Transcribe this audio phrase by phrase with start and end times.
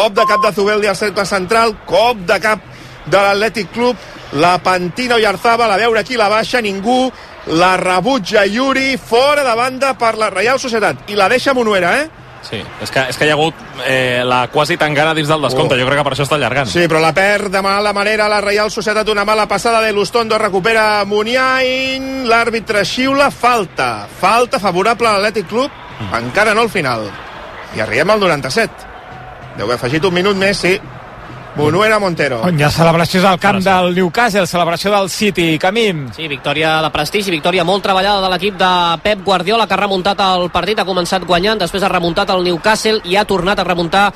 [0.00, 2.62] cop de cap de Zubeldi al cercle central, cop de cap
[3.04, 3.98] de l'Atlètic Club,
[4.40, 7.10] la Pantino i Arzabal, a veure qui la baixa, ningú,
[7.52, 12.08] la rebutja Yuri, fora de banda per la Reial Societat, i la deixa Monuera, eh?
[12.40, 15.76] Sí, és que, és que hi ha hagut eh, la quasi tancada dins del descompte.
[15.76, 15.82] Oh.
[15.82, 16.70] Jo crec que per això està allargant.
[16.72, 20.40] Sí, però la perd de mala manera la Reial Societat, una mala passada de Lustondo,
[20.40, 26.14] recupera Muniain, l'àrbitre xiula, falta, falta favorable a l'Atlètic Club, mm.
[26.24, 27.10] encara no al final.
[27.76, 28.89] I arribem al 97.
[29.56, 30.76] Deu haver afegit un minut més, sí.
[31.56, 32.40] Monuera Montero.
[32.46, 36.06] On hi ha celebracions al camp del Newcastle, celebració del City, Camim.
[36.14, 38.70] Sí, victòria de prestigi, victòria molt treballada de l'equip de
[39.02, 43.02] Pep Guardiola, que ha remuntat el partit, ha començat guanyant, després ha remuntat el Newcastle
[43.04, 44.06] i ha tornat a remuntar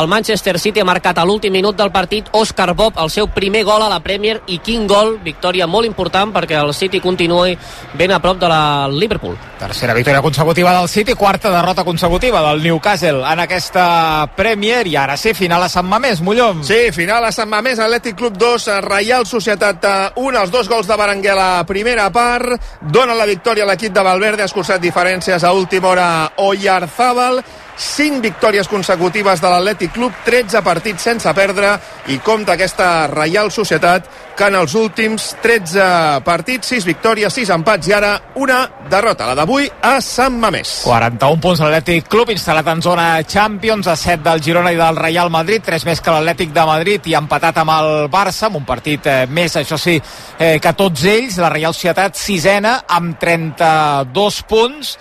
[0.00, 3.62] el Manchester City, ha marcat a l'últim minut del partit Oscar Bob, el seu primer
[3.64, 7.56] gol a la Premier i quin gol, victòria molt important perquè el City continuï
[7.94, 9.38] ben a prop de la Liverpool.
[9.60, 15.16] Tercera victòria consecutiva del City, quarta derrota consecutiva del Newcastle en aquesta Premier i ara
[15.16, 16.64] sí, final a Sant Mamés, Mollom.
[16.64, 19.84] Sí, final a Sant Mamés, Atlètic Club 2, Reial Societat
[20.16, 23.92] 1, els dos gols de Berenguer a la primera part, donen la victòria a l'equip
[23.92, 26.08] de Valverde, ha escurçat diferències a última hora
[26.42, 27.42] Oyarzábal,
[27.80, 31.72] 5 victòries consecutives de l'Atlètic Club, 13 partits sense perdre
[32.12, 37.88] i compta aquesta Reial Societat que en els últims 13 partits, 6 victòries, 6 empats
[37.88, 40.80] i ara una derrota, la d'avui a Sant Mamés.
[40.84, 45.32] 41 punts l'Atlètic Club, instal·lat en zona Champions, a 7 del Girona i del Real
[45.32, 49.08] Madrid, 3 més que l'Atlètic de Madrid i empatat amb el Barça, amb un partit
[49.08, 49.96] eh, més, això sí,
[50.38, 54.96] eh, que tots ells, la Real Societat sisena amb 32 punts,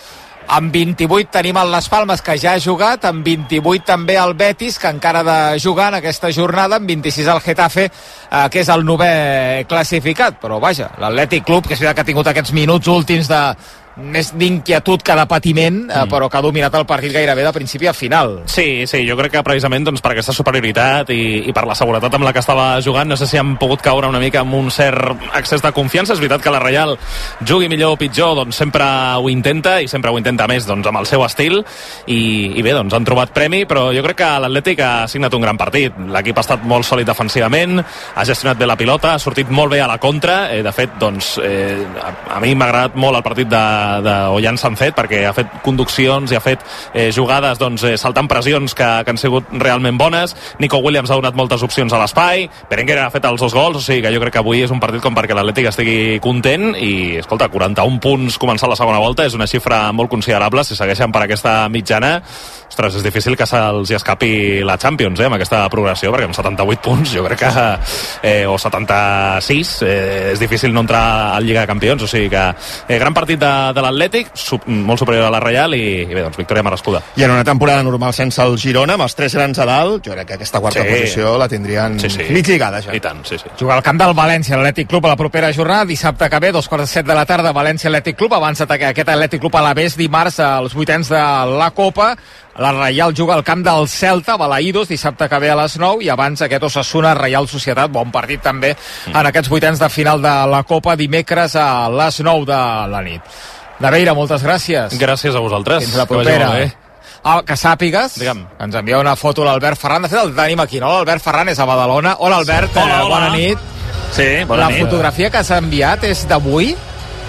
[0.49, 4.79] amb 28 tenim el Les Palmes, que ja ha jugat, amb 28 també el Betis,
[4.81, 8.69] que encara ha de jugar en aquesta jornada, amb 26 el Getafe, eh, que és
[8.73, 10.39] el novè classificat.
[10.41, 13.43] Però vaja, l'Atlètic Club, que és veritat que ha tingut aquests minuts últims de,
[13.99, 15.91] més d'inquietud que de patiment, mm.
[15.91, 18.39] eh, però que ha dominat el partit gairebé de principi a final.
[18.49, 22.15] Sí, sí, jo crec que precisament doncs, per aquesta superioritat i, i per la seguretat
[22.15, 24.71] amb la que estava jugant, no sé si han pogut caure una mica amb un
[24.73, 26.15] cert excés de confiança.
[26.15, 26.95] És veritat que la Reial
[27.45, 28.85] jugui millor o pitjor, doncs sempre
[29.19, 31.59] ho intenta i sempre ho intenta més doncs, amb el seu estil
[32.07, 32.19] i,
[32.55, 35.59] i bé, doncs han trobat premi, però jo crec que l'Atlètic ha signat un gran
[35.59, 35.95] partit.
[36.09, 39.81] L'equip ha estat molt sòlid defensivament, ha gestionat bé la pilota, ha sortit molt bé
[39.83, 43.25] a la contra, eh, de fet, doncs, eh, a, a mi m'ha agradat molt el
[43.25, 43.63] partit de,
[44.05, 46.63] d'Ollán Sanzet perquè ha fet conduccions i ha fet
[46.93, 50.35] eh, jugades doncs, eh, saltant pressions que, que han sigut realment bones.
[50.59, 52.47] Nico Williams ha donat moltes opcions a l'espai.
[52.69, 54.81] Berenguer ha fet els dos gols o sigui que jo crec que avui és un
[54.81, 56.71] partit com perquè l'Atlètic estigui content.
[56.75, 61.13] I escolta, 41 punts començar la segona volta és una xifra molt considerable si segueixen
[61.13, 62.19] per aquesta mitjana
[62.69, 66.81] ostres, és difícil que se'ls escapi la Champions eh, amb aquesta progressió perquè amb 78
[66.85, 67.63] punts jo crec que
[68.29, 72.43] eh, o 76 eh, és difícil no entrar al Lliga de Campions o sigui que
[72.87, 76.21] eh, gran partit de, de l'Atlètic, sub, molt superior a la Reial i, i bé,
[76.25, 77.01] doncs victòria merescuda.
[77.17, 80.13] I en una temporada normal sense el Girona, amb els tres grans a dalt, jo
[80.15, 80.87] crec que aquesta quarta Sí.
[80.89, 82.23] posició la tindrien Sí, sí.
[82.31, 82.93] mig lligada ja.
[82.95, 83.49] I tant, sí, sí.
[83.59, 86.67] Jugar al camp del València, l'Atlètic Club a la propera jornada, dissabte que ve, dos
[86.69, 89.65] quarts de set de la tarda, València Atlètic Club, abans d'atacar aquest Atlètic Club a
[89.65, 91.19] la vés dimarts als vuitens de
[91.57, 92.13] la Copa,
[92.59, 96.09] la Reial juga al camp del Celta, Balaïdos, dissabte que ve a les 9, i
[96.11, 98.73] abans aquest Osasuna Reial Societat, bon partit també
[99.07, 102.59] en aquests vuitens de final de la Copa, dimecres a les 9 de
[102.91, 103.21] la nit.
[103.79, 104.97] Naveira, moltes gràcies.
[104.99, 105.85] Gràcies a vosaltres.
[105.85, 106.49] Fins la Que propera.
[106.51, 106.73] bé.
[107.23, 108.45] Ah, que sàpigues, Digue'm.
[108.59, 110.01] ens envia una foto l'Albert Ferran.
[110.03, 110.87] De fet, el tenim aquí, no?
[110.97, 112.15] L'Albert Ferran és a Badalona.
[112.19, 113.09] Hola, Albert, Hola, eh, hola.
[113.09, 113.57] bona nit.
[114.11, 114.81] Sí, bona la nit.
[114.85, 116.75] fotografia que s'ha enviat és d'avui,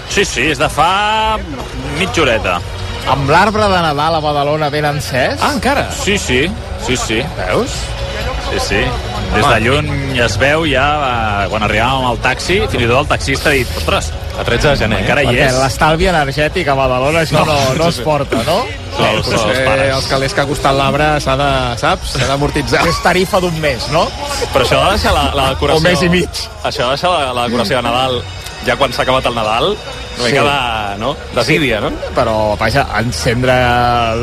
[0.09, 1.37] Sí, sí, és de fa
[1.97, 2.59] mitja horeta.
[3.09, 5.39] Amb l'arbre de Nadal a Badalona ben encès.
[5.41, 5.87] Ah, encara?
[5.91, 6.45] Sí, sí,
[6.85, 7.21] sí, sí.
[7.37, 7.71] Veus?
[8.51, 8.81] Sí, sí.
[9.31, 10.85] Des de lluny es veu ja,
[11.45, 14.67] eh, quan arribàvem al taxi, fins i tot el taxista ha dit, ostres, A 13
[14.69, 14.99] de gener.
[15.01, 15.55] encara hi Perquè és.
[15.59, 18.65] l'estalvi energètic a Badalona això no, no, es porta, no?
[18.99, 19.95] Els, els Eh, pares.
[19.95, 22.11] els calés que ha costat l'arbre s'ha de, saps?
[22.17, 22.85] S'ha d'amortitzar.
[22.87, 24.07] És tarifa d'un mes, no?
[24.53, 25.79] Però això de deixar la, la decoració...
[25.79, 26.29] O mes i mig.
[26.63, 28.21] Això de deixar la, la decoració de Nadal
[28.65, 29.75] ja quan s'ha acabat el Nadal,
[30.19, 30.31] una Sí.
[30.33, 31.15] mica de, no?
[31.35, 31.91] Desídia, no?
[32.15, 33.53] Però, vaja, encendre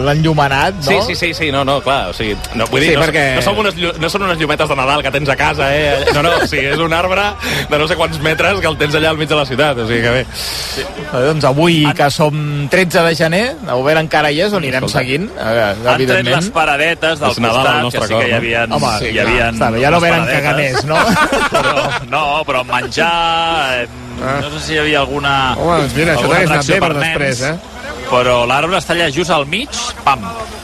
[0.04, 0.82] l'enllumenat, no?
[0.82, 3.34] Sí, sí, sí, sí, no, no, clar, o sigui, no, vull dir, Sí, no, perquè-
[3.36, 6.04] no, som unes, no són unes llumetes de Nadal que tens a casa, eh?
[6.14, 7.22] No, no, o sigui, és un arbre
[7.70, 9.86] de no sé quants metres que el tens allà al mig de la ciutat, o
[9.88, 10.20] sigui que bé.
[10.20, 14.98] Eh, Doncs avui, que som 13 de gener, Albert encara hi és, on anirem Escolta.
[14.98, 16.36] seguint, eh, Han tret evidentment.
[16.42, 18.36] les paradetes del Nadal costat, que sí cor, que hi no?
[18.36, 20.96] havia, Home, sí, hi havia clar, ja no venen caganers, no?
[21.50, 23.84] però, no, però menjar...
[23.84, 25.54] Eh, no sé si hi havia alguna...
[25.56, 27.56] Home, doncs mira, això t'hagués anat bé per després, eh?
[28.08, 29.68] però l'arbre està allà just al mig,
[30.04, 30.22] pam,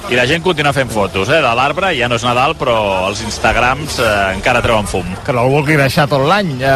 [0.09, 2.75] i la gent continua fent fotos eh, de l'arbre, ja no és Nadal, però
[3.09, 5.07] els Instagrams eh, encara treuen fum.
[5.25, 6.73] Que no el vulgui deixar tot l'any, eh,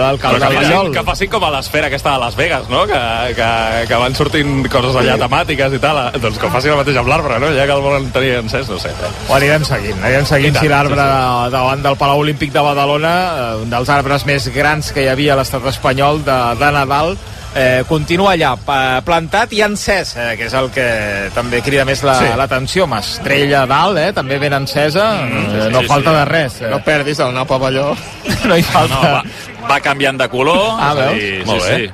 [0.00, 0.92] del Però Cal que, del facin, Vallol.
[0.94, 2.84] que facin com a l'esfera aquesta de Las Vegas, no?
[2.88, 3.00] Que,
[3.36, 3.48] que,
[3.88, 6.00] que van sortint coses allà temàtiques i tal.
[6.06, 6.20] eh?
[6.24, 7.52] Doncs que facin el mateix amb l'arbre, no?
[7.56, 8.92] Ja que el volen tenir encès, no sé.
[9.28, 13.14] Ho anirem seguint, anirem seguint tant, si l'arbre sí, davant del Palau Olímpic de Badalona,
[13.36, 17.16] eh, un dels arbres més grans que hi havia a l'estat espanyol de, de Nadal,
[17.54, 18.56] eh, continua allà,
[19.04, 22.26] plantat i encès, eh, que és el que també crida més la- Sí.
[22.36, 22.86] l'atenció.
[22.86, 26.16] La, Estrella a dalt, eh, també ben encesa, mm, sí, sí, no sí, falta sí.
[26.16, 26.60] de res.
[26.62, 26.68] Eh.
[26.70, 27.96] No perdis el nap pavelló.
[28.44, 29.00] no hi No, falta.
[29.00, 29.22] va,
[29.70, 30.76] va canviant de color.
[30.80, 31.14] Ah, veus?
[31.18, 31.76] dir, Molt sí, bé.
[31.86, 31.92] sí.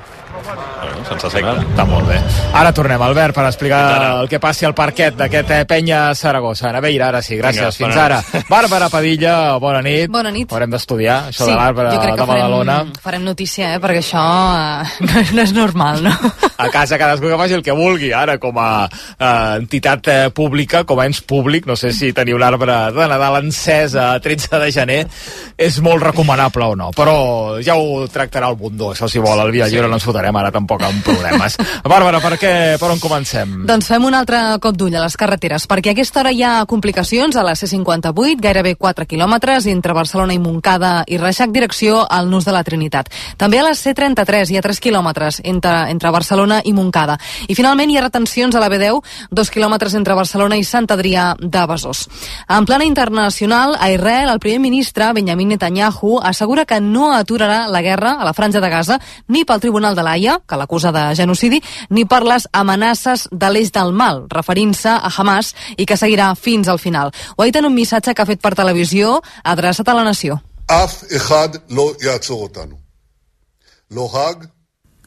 [1.11, 1.53] Efecte.
[1.71, 2.19] Està molt bé.
[2.57, 3.81] Ara tornem, Albert, per explicar
[4.21, 6.69] el que passi al parquet d'aquest eh, penya Saragossa.
[6.69, 7.77] A Naveira, ara sí, gràcies.
[7.77, 8.45] Vinga, Fins ara.
[8.49, 10.09] Bàrbara Padilla, bona nit.
[10.11, 10.51] Bona nit.
[10.51, 12.77] Haurem d'estudiar això sí, de l'arbre jo crec de que Badalona.
[12.79, 13.81] farem, farem notícia, eh?
[13.83, 16.15] perquè això eh, no, no és normal, no?
[16.61, 18.11] a casa cadascú que faci el que vulgui.
[18.13, 22.35] Ara, com a eh, entitat eh, pública, com a ens públic, no sé si tenir
[22.37, 24.99] un arbre de Nadal encès a 13 de gener
[25.57, 29.51] és molt recomanable o no, però ja ho tractarà el bundó, això si vol, el
[29.53, 31.57] Via Lliure no ens fotrem ara tampoc amb problemes.
[31.83, 33.61] Bàrbara, per, què, per on comencem?
[33.67, 36.53] Doncs fem un altre cop d'ull a les carreteres, perquè a aquesta hora hi ha
[36.69, 42.29] complicacions a la C58, gairebé 4 quilòmetres, entre Barcelona i Montcada i Reixac, direcció al
[42.29, 43.11] Nus de la Trinitat.
[43.37, 47.17] També a la C33 hi ha 3 quilòmetres entre, entre Barcelona i Montcada.
[47.47, 49.01] I finalment hi ha retencions a la B10,
[49.31, 52.07] 2 quilòmetres entre Barcelona i Sant Adrià de Besòs.
[52.49, 57.81] En plana internacional, a Israel, el primer ministre, Benjamin Netanyahu, assegura que no aturarà la
[57.81, 61.61] guerra a la franja de Gaza ni pel Tribunal de l'Aia, que l'acusa de genocidi,
[61.89, 66.67] ni per les amenaces de l'eix del mal, referint-se a Hamas i que seguirà fins
[66.67, 67.11] al final.
[67.35, 70.41] Ho ha dit en un missatge que ha fet per televisió adreçat a la nació.
[70.67, 72.77] Af echad lo yatzorotanu.
[73.89, 74.49] Lo hag...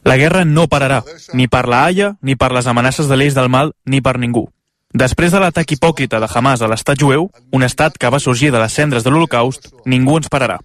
[0.05, 0.99] La guerra no pararà,
[1.33, 4.45] ni per la Haia, ni per les amenaces de l'eix del mal, ni per ningú.
[4.93, 8.61] Després de l'atac hipòcrita de Hamas a l'estat jueu, un estat que va sorgir de
[8.61, 10.59] les cendres de l'Holocaust, ningú ens pararà.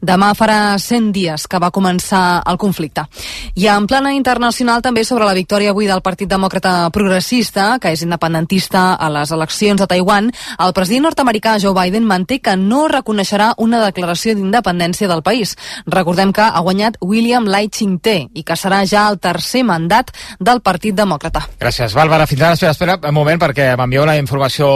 [0.00, 3.04] Demà farà 100 dies que va començar el conflicte.
[3.60, 8.04] I en plana internacional també sobre la victòria avui del Partit Demòcrata Progressista, que és
[8.06, 13.52] independentista a les eleccions de Taiwan, el president nord-americà Joe Biden manté que no reconeixerà
[13.58, 15.56] una declaració d'independència del país.
[15.86, 20.62] Recordem que ha guanyat William Lai Ching-te i que serà ja el tercer mandat del
[20.64, 21.44] Partit Demòcrata.
[21.60, 22.28] Gràcies, Bàrbara.
[22.30, 24.70] Fins ara, espera, espera un moment, perquè m'envia una informació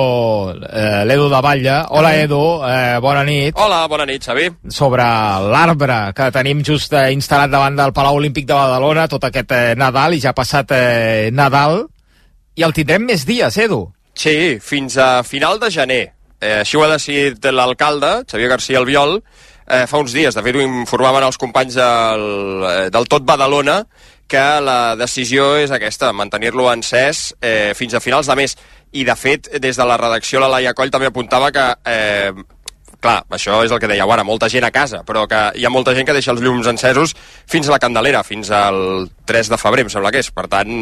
[0.53, 1.81] eh, l'Edu de Batlle.
[1.97, 2.43] Hola, Edu.
[2.69, 3.57] Eh, bona nit.
[3.57, 4.51] Hola, bona nit, Xavi.
[4.69, 5.14] Sobre
[5.53, 9.75] l'arbre que tenim just eh, instal·lat davant del Palau Olímpic de Badalona tot aquest eh,
[9.79, 11.85] Nadal, i ja ha passat eh, Nadal,
[12.55, 13.87] i el tindrem més dies, Edu.
[14.15, 16.05] Sí, fins a final de gener.
[16.41, 19.19] Eh, així ho ha decidit l'alcalde, Xavier García Albiol,
[19.67, 20.35] eh, fa uns dies.
[20.35, 22.27] De fet, ho informaven els companys del,
[22.95, 23.83] del Tot Badalona
[24.29, 28.57] que la decisió és aquesta, mantenir-lo encès eh, fins a finals de mes.
[28.95, 32.33] I, de fet, des de la redacció la Laia Coll també apuntava que eh,
[33.05, 35.73] clar, això és el que dèieu ara, molta gent a casa, però que hi ha
[35.73, 37.15] molta gent que deixa els llums encesos
[37.51, 40.33] fins a la Candelera, fins al 3 de febrer, em sembla que és.
[40.35, 40.75] Per tant,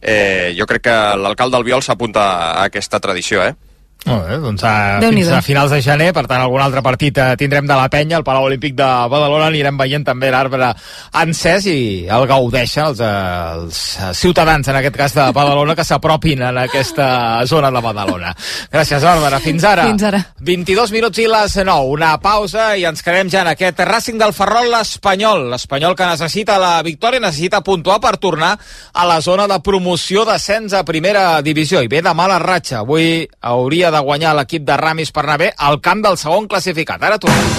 [0.00, 3.54] eh, jo crec que l'alcalde Albiol s'apunta a aquesta tradició, eh?
[4.06, 4.72] Molt bé, doncs a,
[5.04, 8.16] fins a finals de gener, per tant, algun altre partit eh, tindrem de la penya,
[8.16, 10.70] al Palau Olímpic de Badalona, anirem veient també l'arbre
[11.20, 13.10] encès i el gaudeixen els, eh,
[13.58, 17.10] els eh, ciutadans, en aquest cas de Badalona, que s'apropin en aquesta
[17.50, 18.32] zona de Badalona.
[18.72, 19.42] Gràcies, Bàrbara.
[19.44, 19.84] Fins ara.
[19.90, 20.22] Fins ara.
[20.48, 21.92] 22 minuts i les 9.
[21.92, 25.50] Una pausa i ens quedem ja en aquest Racing del Ferrol, l'Espanyol.
[25.52, 28.54] L'Espanyol que necessita la victòria, necessita puntuar per tornar
[28.92, 31.84] a la zona de promoció d'ascens a primera divisió.
[31.84, 32.80] I ve de mala ratxa.
[32.80, 37.02] Avui hauria de guanyar l'equip de Ramis per anar bé al camp del segon classificat.
[37.02, 37.50] Ara tornem.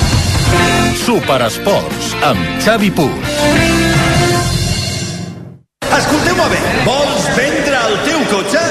[1.06, 3.32] Superesports amb Xavi Puig.
[5.92, 8.71] Escolteu-me bé, vols vendre el teu cotxe?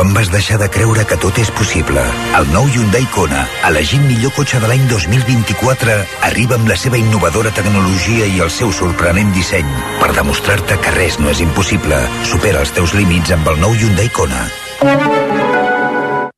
[0.00, 2.02] Quan vas deixar de creure que tot és possible?
[2.38, 5.96] El nou Hyundai Kona, elegit millor cotxe de l'any 2024,
[6.28, 9.68] arriba amb la seva innovadora tecnologia i el seu sorprenent disseny
[10.00, 11.98] per demostrar-te que res no és impossible.
[12.28, 14.44] Supera els teus límits amb el nou Hyundai Kona.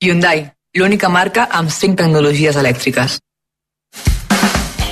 [0.03, 0.47] Hyundai,
[0.79, 3.21] l'única marca amb 5 tecnologies elèctriques.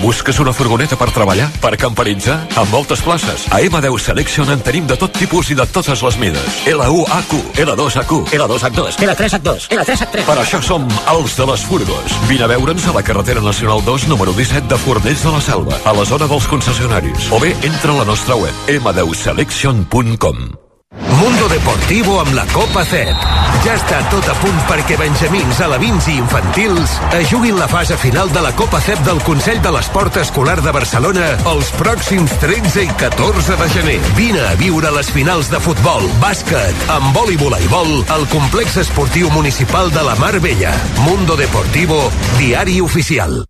[0.00, 1.50] Busques una furgoneta per treballar?
[1.60, 2.38] Per camperitzar?
[2.56, 3.44] Amb moltes places.
[3.52, 6.60] A M10 Selection en tenim de tot tipus i de totes les mides.
[6.70, 7.34] L1AQ,
[7.66, 10.24] L2AQ, L2H2, L3H2, L3H3.
[10.24, 12.16] per això som els de les furgos.
[12.30, 15.76] Vine a veure'ns a la carretera nacional 2, número 17 de Fornells de la Selva,
[15.84, 17.28] a la zona dels concessionaris.
[17.30, 20.59] O bé, entra a la nostra web, m10selection.com.
[20.98, 23.24] Mundo Deportivo amb la Copa CEP.
[23.62, 28.32] Ja està tot a punt perquè benjamins, alevins i infantils es juguin la fase final
[28.34, 32.90] de la Copa CEP del Consell de l'Esport Escolar de Barcelona els pròxims 13 i
[33.04, 33.98] 14 de gener.
[34.18, 39.94] Vine a viure les finals de futbol, bàsquet, handbol i voleibol al complex esportiu municipal
[39.94, 40.74] de la Mar Vella.
[41.04, 42.02] Mundo Deportivo,
[42.40, 43.44] diari oficial.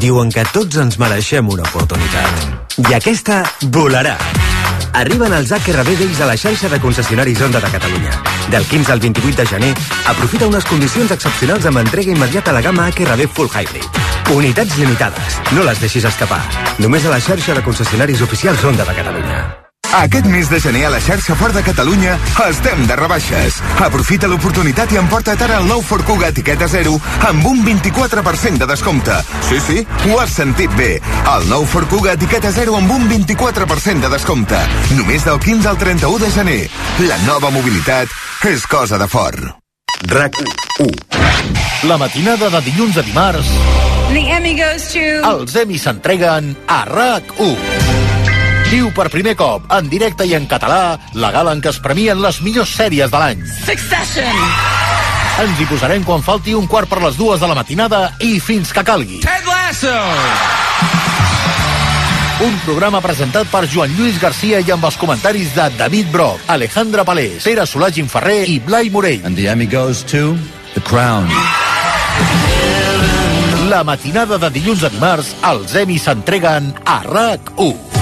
[0.00, 2.78] Diuen que tots ens mereixem una oportunitat.
[2.80, 3.42] I aquesta
[3.74, 4.16] volarà.
[4.94, 8.12] Arriben els HRB Days a la xarxa de concessionaris Honda de Catalunya.
[8.50, 9.72] Del 15 al 28 de gener,
[10.06, 14.00] aprofita unes condicions excepcionals amb entrega immediata a la gamma HRB Full Hybrid.
[14.36, 15.42] Unitats limitades.
[15.50, 16.40] No les deixis escapar.
[16.78, 19.63] Només a la xarxa de concessionaris oficials Honda de Catalunya.
[19.94, 22.16] Aquest mes de gener a la xarxa Ford de Catalunya
[22.48, 23.60] estem de rebaixes.
[23.84, 26.96] Aprofita l'oportunitat i emporta't ara el nou Ford Kuga etiqueta 0
[27.28, 29.14] amb un 24% de descompte.
[29.46, 30.96] Sí, sí, ho has sentit bé.
[31.36, 34.58] El nou Ford Kuga etiqueta 0 amb un 24% de descompte.
[34.98, 36.62] Només del 15 al 31 de gener.
[37.06, 38.10] La nova mobilitat
[38.50, 39.46] és cosa de Ford.
[40.10, 40.40] RAC
[40.82, 40.90] 1.
[41.86, 43.54] La matinada de dilluns a dimarts,
[44.10, 45.06] The Emmy goes to...
[45.30, 48.03] els Emmy s'entreguen a RAC 1.
[48.74, 52.18] Viu per primer cop, en directe i en català, la gala en què es premien
[52.18, 53.44] les millors sèries de l'any.
[53.62, 54.40] Succession!
[55.44, 58.74] Ens hi posarem quan falti un quart per les dues de la matinada i fins
[58.74, 59.20] que calgui.
[59.22, 59.94] Ted Lasso!
[62.48, 67.06] Un programa presentat per Joan Lluís Garcia i amb els comentaris de David Broc, Alejandra
[67.06, 69.22] Palés, Pere Solà Ginferrer i Blai Morell.
[69.22, 70.34] And the Emmy goes to
[70.74, 71.30] The Crown.
[73.70, 77.93] La matinada de dilluns a dimarts, els Emmy s'entreguen a RAC1.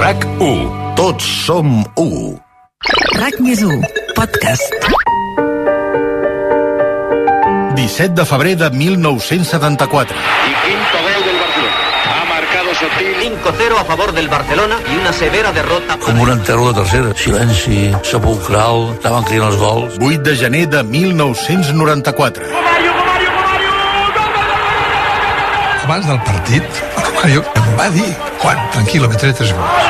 [0.00, 0.94] RAC 1.
[0.96, 1.66] Tots som
[2.00, 2.38] 1.
[3.20, 3.82] RAC més 1,
[4.16, 4.86] podcast.
[7.76, 10.16] 17 de febrer de 1974.
[10.16, 11.76] Y quinto gol del Barcelona.
[12.08, 13.12] Ha marcado Sotil.
[13.44, 15.98] 5-0 a favor del Barcelona y una severa derrota.
[15.98, 17.12] Com un enterro de tercera.
[17.14, 20.00] Silenci, sepulcral, estaven cridant els gols.
[20.00, 22.48] 8 de gener de 1994.
[25.84, 26.62] Abans del partit,
[27.26, 28.10] em va dir
[28.42, 29.86] quan, tranquil·lo, metré tres gols.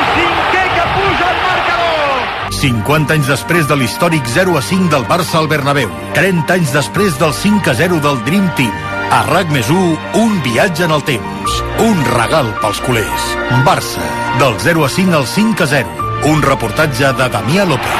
[2.61, 5.91] 50 anys després de l'històric 0 a 5 del Barça al Bernabéu.
[6.15, 8.71] 30 anys després del 5 a 0 del Dream Team.
[9.11, 11.57] A RAC més 1, un viatge en el temps.
[11.83, 13.27] Un regal pels culers.
[13.67, 14.07] Barça,
[14.39, 16.09] del 0 a 5 al 5 a 0.
[16.31, 17.99] Un reportatge de Damià López.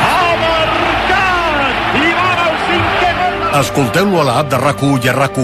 [3.65, 5.41] Escolteu-lo a l'app de rac i a rac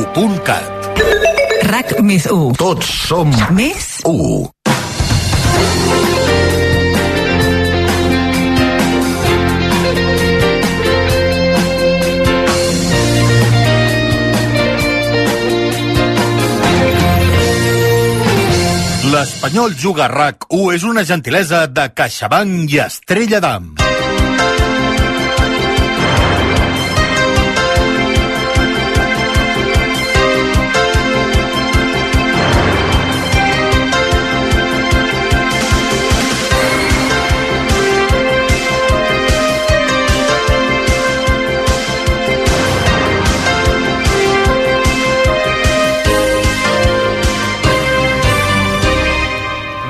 [1.66, 2.52] RAC més 1.
[2.60, 4.50] Tots som Més 1.
[19.10, 23.95] L'Espanyol Juga a RAC 1 és una gentilesa de CaixaBank i Estrella d'Am.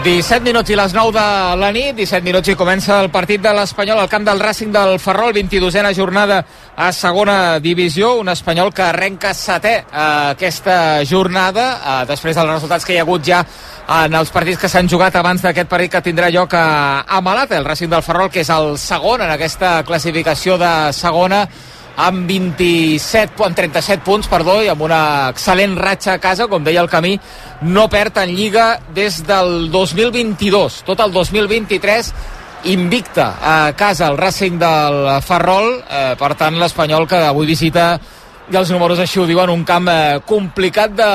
[0.07, 3.51] Disset minuts i les 9 de la nit, 17 minuts i comença el partit de
[3.51, 6.37] l'Espanyol al camp del Racing del Ferrol, 22a jornada
[6.77, 10.05] a segona divisió, un Espanyol que arrenca setè eh,
[10.37, 13.43] aquesta jornada, eh, després dels resultats que hi ha hagut ja
[13.97, 17.59] en els partits que s'han jugat abans d'aquest partit que tindrà lloc a, a Malata,
[17.59, 21.49] el Racing del Ferrol, que és el segon en aquesta classificació de segona,
[21.97, 25.01] amb 27, amb 37 punts, perdó, i amb una
[25.33, 27.17] excel·lent ratxa a casa, com deia el camí,
[27.63, 30.83] no perd en Lliga des del 2022.
[30.87, 32.13] Tot el 2023
[32.67, 37.95] invicta a casa el Racing del Ferrol, eh, per tant l'Espanyol que avui visita
[38.47, 41.07] i els números així ho diuen, un camp eh, complicat de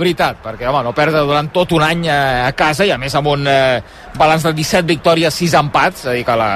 [0.00, 3.12] veritat, perquè home, no perdre durant tot un any eh, a casa i a més
[3.18, 3.82] amb un eh,
[4.16, 6.48] balanç de 17 victòries, 6 empats, és a dir que la,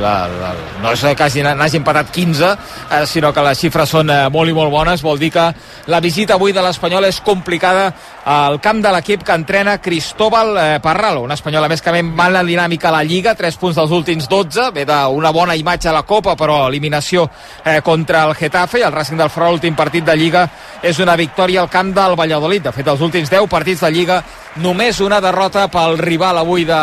[0.00, 2.54] la, la, no és que hagi, n'hagi empatat 15,
[2.88, 5.50] eh, sinó que les xifres són eh, molt i molt bones, vol dir que
[5.92, 7.90] la visita avui de l'Espanyol és complicada
[8.24, 12.00] al camp de l'equip que entrena Cristóbal eh, Parralo, un espanyol a més que va
[12.00, 15.90] en la dinàmica a la Lliga, 3 punts dels últims 12, ve d'una bona imatge
[15.90, 17.26] a la Copa, però eliminació
[17.64, 20.46] eh, contra el Getafe, i el Racing del Ferrol, l'últim partit de Lliga,
[20.82, 22.64] és una victòria al camp del Valladolid.
[22.64, 24.22] De fet, els últims 10 partits de Lliga,
[24.62, 26.80] només una derrota pel rival avui de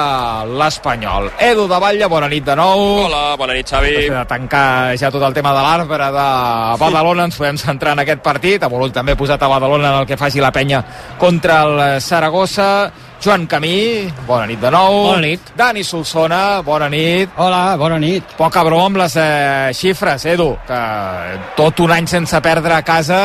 [0.59, 1.29] l'Espanyol.
[1.39, 2.81] Edu de Batlle, bona nit de nou.
[3.05, 3.93] Hola, bona nit, Xavi.
[3.95, 6.25] Després de tancar ja tot el tema de l'arbre de
[6.81, 8.63] Badalona, ens podem centrar en aquest partit.
[8.63, 10.83] A Bolull també posat a Badalona en el que faci la penya
[11.19, 12.91] contra el Saragossa.
[13.21, 14.95] Joan Camí, bona nit de nou.
[15.11, 15.51] Bona nit.
[15.55, 17.29] Dani Solsona, bona nit.
[17.37, 18.33] Hola, bona nit.
[18.37, 20.79] Poca broma amb les eh, xifres, Edu, que
[21.55, 23.21] tot un any sense perdre a casa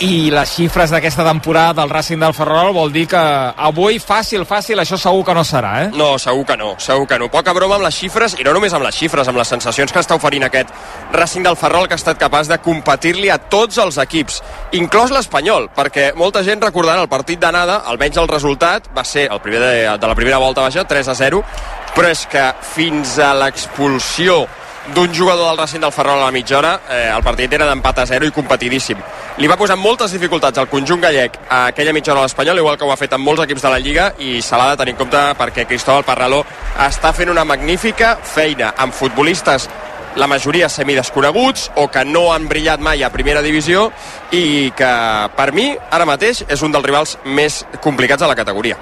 [0.00, 4.80] i les xifres d'aquesta temporada del Racing del Ferrol vol dir que avui fàcil, fàcil,
[4.80, 5.90] això segur que no serà, eh?
[5.92, 7.28] No, segur que no, segur que no.
[7.32, 10.00] Poca broma amb les xifres, i no només amb les xifres, amb les sensacions que
[10.00, 10.72] està oferint aquest
[11.12, 14.40] Racing del Ferrol, que ha estat capaç de competir-li a tots els equips,
[14.80, 19.44] inclòs l'Espanyol, perquè molta gent recordarà el partit d'anada, almenys el resultat, va ser el
[19.44, 21.44] primer de, de la primera volta baixa, 3 a 0,
[21.92, 24.46] però és que fins a l'expulsió
[24.94, 28.00] d'un jugador del Racing del Ferrol a la mitja hora, eh, el partit era d'empat
[28.00, 28.96] a 0 i competidíssim.
[29.38, 32.76] Li va posar moltes dificultats al conjunt gallec a aquella mitja hora a l'Espanyol, igual
[32.76, 34.96] que ho ha fet amb molts equips de la Lliga, i se l'ha de tenir
[34.96, 36.42] en compte perquè Cristóbal Parraló
[36.88, 39.68] està fent una magnífica feina amb futbolistes
[40.16, 43.92] la majoria semidesconeguts o que no han brillat mai a primera divisió
[44.34, 44.90] i que
[45.36, 48.76] per mi ara mateix és un dels rivals més complicats de la categoria.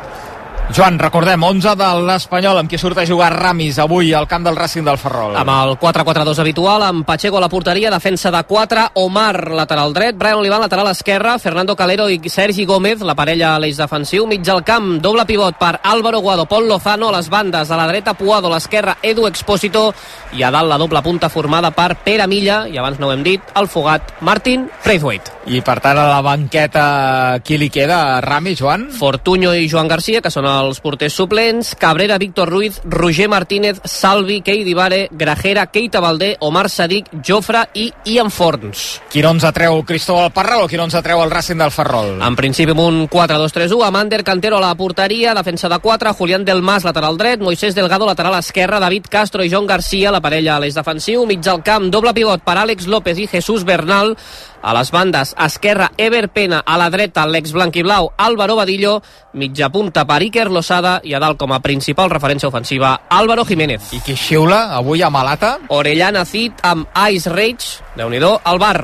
[0.69, 4.57] Joan, recordem, 11 de l'Espanyol amb qui surt a jugar Ramis avui al camp del
[4.57, 5.33] Racing del Ferrol.
[5.41, 10.19] Amb el 4-4-2 habitual, amb Pacheco a la porteria, defensa de 4, Omar lateral dret,
[10.21, 14.45] Brian Olivan lateral esquerra, Fernando Calero i Sergi Gómez, la parella a l'eix defensiu, mig
[14.53, 18.13] al camp, doble pivot per Álvaro Guado, Pol Lozano a les bandes, a la dreta
[18.13, 19.95] Puado, a l'esquerra Edu Expósito
[20.37, 23.25] i a dalt la doble punta formada per Pere Milla i abans no ho hem
[23.25, 25.33] dit, el fugat Martin Braithwaite.
[25.49, 28.21] I per tant a la banqueta qui li queda?
[28.21, 28.91] Rami, Joan?
[28.93, 34.41] Fortuño i Joan Garcia, que són els porters suplents, Cabrera, Víctor Ruiz, Roger Martínez, Salvi,
[34.43, 39.01] Keidi Vare, Grajera, Keita Valdé, Omar Sadik, Jofre i Ian Forns.
[39.13, 42.17] Quin 11 treu Cristóbal Parral o quin 11 treu el Racing del Ferrol?
[42.23, 46.45] En principi amb un 4-2-3-1, amb Ander Cantero a la porteria, defensa de 4, Julián
[46.45, 50.57] Del Mas, lateral dret, Moisés Delgado, lateral esquerra, David Castro i Joan Garcia, la parella
[50.57, 54.17] a l'eix defensiu, mig al camp, doble pivot per Àlex López i Jesús Bernal,
[54.63, 58.99] a les bandes, esquerra, Ever Pena, a la dreta, l'ex blanquiblau, Álvaro Badillo,
[59.33, 63.93] mitja punta per Iker Losada i a dalt com a principal referència ofensiva, Álvaro Jiménez.
[63.95, 65.57] I qui xiula avui a Malata?
[65.69, 68.81] Orellana Cid amb Ice Rage, déu nhi al bar.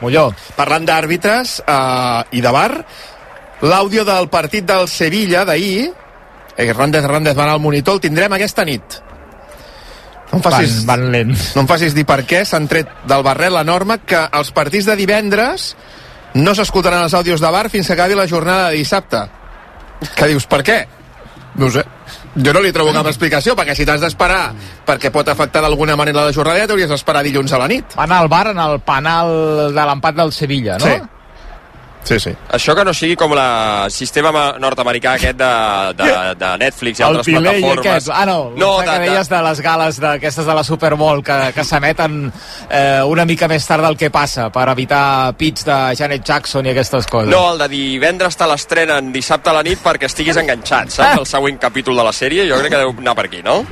[0.00, 0.28] Molló.
[0.54, 2.70] Parlant d'àrbitres uh, i de bar,
[3.62, 5.90] l'àudio del partit del Sevilla d'ahir,
[6.58, 9.07] Hernández Hernández va anar al monitor, el tindrem aquesta nit.
[10.28, 11.44] No em facis, van, van lents.
[11.56, 14.88] No em facis dir per què s'han tret del barret la norma que els partits
[14.90, 15.72] de divendres
[16.36, 19.24] no s'escoltaran els àudios de bar fins que acabi la jornada de dissabte.
[20.14, 20.78] Que dius, per què?
[21.58, 21.84] No ho sé.
[22.38, 24.52] Jo no li trobo cap explicació, perquè si t'has d'esperar
[24.86, 27.96] perquè pot afectar d'alguna manera la jornada, t'hauries d'esperar dilluns a la nit.
[27.98, 29.32] Va anar al bar en el penal
[29.74, 30.86] de l'empat del Sevilla, no?
[30.86, 31.17] Sí.
[32.04, 32.32] Sí, sí.
[32.54, 34.30] Això que no sigui com el sistema
[34.60, 35.50] nord-americà aquest de,
[35.98, 36.08] de,
[36.40, 37.84] de Netflix i el altres plataformes.
[37.84, 38.10] Aquest.
[38.14, 41.38] Ah, no, no de, que deies de les gales d'aquestes de la Super Bowl que,
[41.56, 42.18] que s'emeten
[42.70, 46.72] eh, una mica més tard del que passa per evitar pits de Janet Jackson i
[46.72, 47.32] aquestes coses.
[47.34, 51.22] No, el de divendres te l'estrenen dissabte a la nit perquè estiguis enganxat, saps?
[51.22, 53.62] El següent capítol de la sèrie, jo crec que deu anar per aquí, no?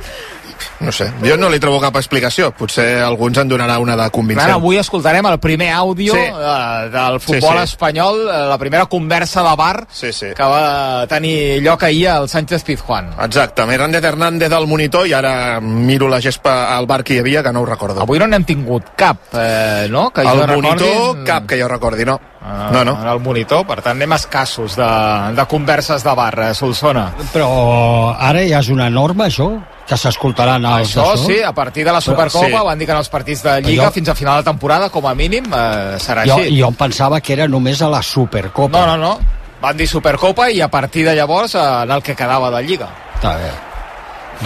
[0.79, 2.51] No sé, jo no li trobo cap explicació.
[2.51, 4.45] Potser alguns en donarà una de convincent.
[4.47, 6.19] Clar, avui escoltarem el primer àudio Sí.
[6.19, 7.63] eh, del futbol Sí, sí.
[7.63, 10.27] espanyol, eh, la primera conversa de bar sí, sí.
[10.35, 13.13] que va tenir lloc ahir al Sánchez Pizjuán.
[13.23, 17.43] Exacte, Hernández Hernández al monitor i ara miro la gespa al bar que hi havia,
[17.43, 18.01] que no ho recordo.
[18.01, 20.09] Avui no n'hem tingut cap, eh, no?
[20.11, 22.19] Que jo el recordi- monitor, cap que jo recordi, no.
[22.49, 22.93] Ah, no, no.
[23.11, 24.87] El monitor, per tant, anem escassos de,
[25.35, 27.09] de converses de bar, eh, Solsona.
[27.33, 29.49] Però ara ja és una norma, això?
[29.87, 31.25] Que s'escoltaran els Això d'això?
[31.27, 32.65] sí, a partir de la Supercopa Sí.
[32.65, 35.05] van dir que en els partits de Lliga jo- fins a final de temporada, com
[35.07, 36.57] a mínim, eh, serà Jo, així.
[36.59, 38.79] jo em pensava que era només a la Supercopa.
[38.79, 39.19] No, no, no.
[39.61, 42.87] Van dir Supercopa i a partir de llavors eh, en el que quedava de Lliga.
[43.15, 43.51] Està bé.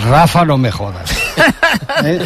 [0.10, 1.12] Rafa, no me jodas.
[2.06, 2.26] eh?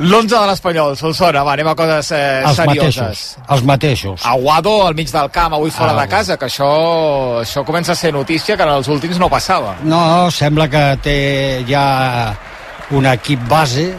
[0.00, 2.96] L'11 de l'Espanyol, Solsona, va, anem a coses eh, Els serioses.
[2.96, 3.22] mateixos.
[3.52, 4.22] Els mateixos.
[4.24, 6.68] Aguado al mig del camp, avui fora Ah, de casa, que això,
[7.42, 9.74] això comença a ser notícia que en els últims no passava.
[9.84, 11.16] No, sembla que té
[11.68, 11.84] ja
[12.96, 13.90] un equip base,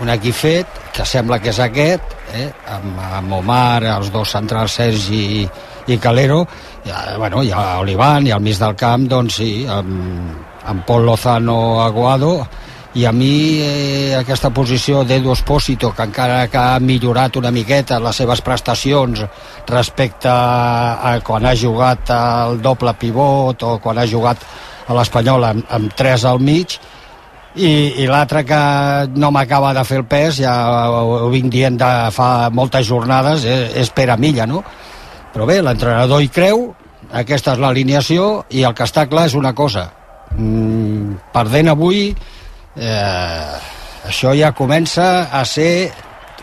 [0.00, 2.46] un equip fet, que sembla que és aquest, eh?
[2.76, 5.48] amb, amb Omar, els dos centrals Sergi i,
[5.90, 6.44] i Calero,
[6.84, 10.38] i, eh, bueno, hi ha Olivan, i al mig del camp, doncs sí, amb,
[10.70, 12.46] amb Pol Lozano Aguado,
[12.96, 17.98] i a mi eh, aquesta posició d'Edu Espósito que encara que ha millorat una miqueta
[18.00, 19.20] les seves prestacions
[19.68, 24.40] respecte a, quan ha jugat al doble pivot o quan ha jugat
[24.88, 26.78] a l'Espanyol amb, amb 3 al mig
[27.56, 28.60] i, i l'altre que
[29.20, 30.54] no m'acaba de fer el pes ja
[30.88, 34.62] ho, vinc dient de fa moltes jornades és, és Pere Milla no?
[35.34, 36.70] però bé, l'entrenador hi creu
[37.12, 39.90] aquesta és l'alineació i el que està clar és una cosa
[40.32, 42.08] mm, perdent avui
[42.76, 43.56] eh,
[44.06, 45.90] això ja comença a ser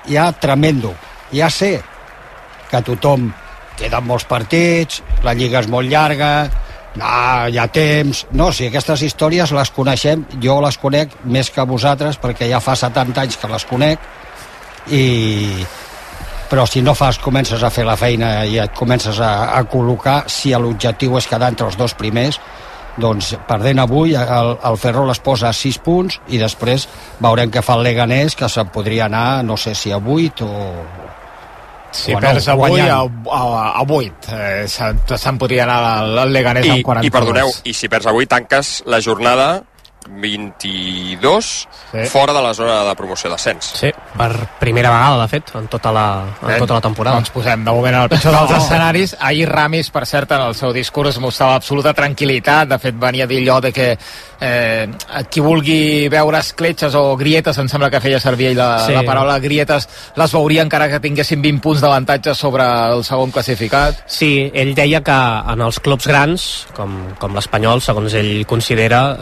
[0.09, 0.93] ja tremendo.
[1.33, 1.77] Ja sé
[2.69, 3.31] que tothom
[3.77, 6.33] queden molts partits la lliga és molt llarga
[6.95, 7.05] no,
[7.49, 8.25] hi ha temps.
[8.37, 12.75] No, si aquestes històries les coneixem jo les conec més que vosaltres perquè ja fa
[12.77, 14.11] 70 anys que les conec
[14.93, 15.05] i
[16.51, 20.27] però si no fas, comences a fer la feina i et comences a, a col·locar
[20.29, 22.37] si l'objectiu és quedar entre els dos primers
[22.97, 26.87] doncs perdent avui el, el Ferrol es posa a 6 punts i després
[27.23, 30.61] veurem què fa el Leganés que se'n podria anar, no sé si a 8 o,
[31.93, 33.27] si o perds no, avui a, guanyant.
[33.29, 33.41] a,
[33.81, 37.53] a 8 eh, se'n se'n podria anar al, al Leganés I, amb 42 I perdoneu,
[37.69, 39.49] i si perds avui tanques la jornada
[40.09, 42.05] 22 Sí.
[42.09, 43.65] fora de la zona de promoció d'ascens.
[43.75, 47.17] Sí, per primera vegada, de fet, en tota la, en Eh, tota la temporada.
[47.19, 48.57] Ens posem de moment al pitjor dels No.
[48.57, 49.15] escenaris.
[49.19, 52.67] Ahir Ramis, per cert, en el seu discurs mostrava absoluta tranquil·litat.
[52.67, 53.97] De fet, venia a dir allò de que
[54.45, 54.89] eh,
[55.29, 58.91] qui vulgui veure escletxes o grietes, em sembla que feia servir ell la, Sí.
[58.91, 64.03] la paraula grietes, les veuria encara que tinguessin 20 punts d'avantatge sobre el segon classificat.
[64.05, 69.15] Sí, ell deia que en els clubs grans, com, com l'Espanyol, segons ell considera,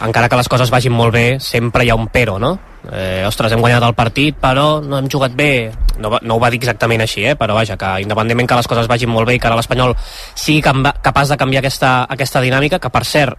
[0.00, 2.52] eh, encara que les coses vagin molt bé, sempre hi ha un pero, no?
[2.90, 5.70] Eh, ostres, hem guanyat el partit, però no hem jugat bé.
[6.02, 7.36] No, no ho va dir exactament així, eh?
[7.38, 9.94] però vaja, que independentment que les coses vagin molt bé i que ara l'Espanyol
[10.34, 13.38] sigui capaç de canviar aquesta, aquesta dinàmica, que per cert,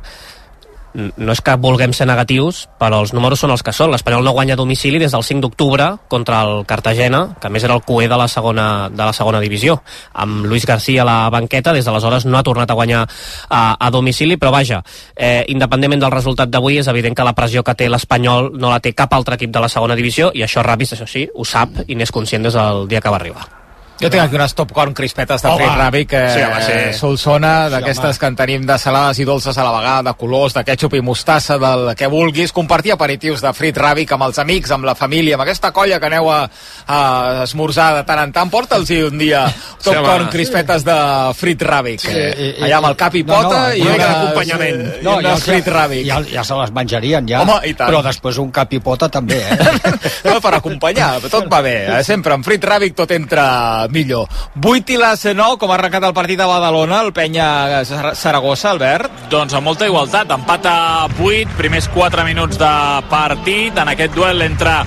[0.93, 3.91] no és que vulguem ser negatius, però els números són els que són.
[3.93, 7.75] L'Espanyol no guanya a domicili des del 5 d'octubre contra el Cartagena, que més era
[7.77, 9.79] el cué de la segona, de la segona divisió.
[10.13, 13.03] Amb Luis García a la banqueta, des d'aleshores no ha tornat a guanyar
[13.49, 14.83] a, a domicili, però vaja,
[15.15, 18.81] eh, independentment del resultat d'avui, és evident que la pressió que té l'Espanyol no la
[18.83, 21.83] té cap altre equip de la segona divisió, i això Ravis, això sí, ho sap
[21.87, 23.62] i n'és conscient des del dia que va arribar.
[24.03, 25.63] Jo tinc aquí unes top corn crispetes de Home!
[25.63, 26.61] frit ràbic, eh, Sí, home,
[26.93, 26.99] sí.
[26.99, 28.19] Solsona, Sí, d'aquestes home.
[28.19, 31.01] que en tenim de salades i dolces a la vegada, de colors, de ketchup i
[31.01, 32.51] mostassa, del que vulguis.
[32.51, 36.05] Compartir aperitius de frit ràbic amb els amics, amb la família, amb aquesta colla que
[36.11, 36.49] aneu a,
[36.87, 38.49] a esmorzar de tant en tant.
[38.53, 39.45] Porta'ls un dia
[39.83, 40.97] top Sí, corn crispetes de
[41.35, 41.99] frit ràbic.
[42.03, 43.93] Sí, eh, i- i- allà amb el cap i no, pota no, i no, una
[43.93, 45.01] mica no, d'acompanyament.
[45.03, 45.65] No, I ja, frit
[46.05, 47.41] ja, ja se les menjarien, ja.
[47.41, 47.73] Home, i.
[47.73, 49.57] Però després un cap i pota també, eh?
[50.23, 51.73] No, per acompanyar, tot va bé.
[51.99, 52.03] Eh?
[52.03, 54.27] Sempre amb frit ràbic tot entra millor.
[54.59, 59.27] 8 i les 9, com ha arrencat el partit de Badalona, el penya Saragossa, Albert.
[59.31, 60.77] Doncs amb molta igualtat, empat a
[61.15, 62.73] 8, primers 4 minuts de
[63.13, 64.81] partit, en aquest duel entre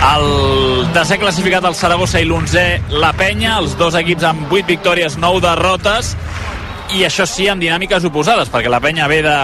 [0.00, 5.18] el desè classificat el Saragossa i l'11 la penya, els dos equips amb 8 victòries,
[5.20, 6.14] 9 derrotes,
[6.90, 9.34] i això sí, amb dinàmiques oposades, perquè la penya ve de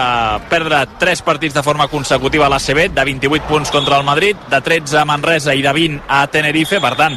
[0.51, 4.59] perdre 3 partits de forma consecutiva a l'ACB, de 28 punts contra el Madrid, de
[4.61, 7.15] 13 a Manresa i de 20 a Tenerife, per tant,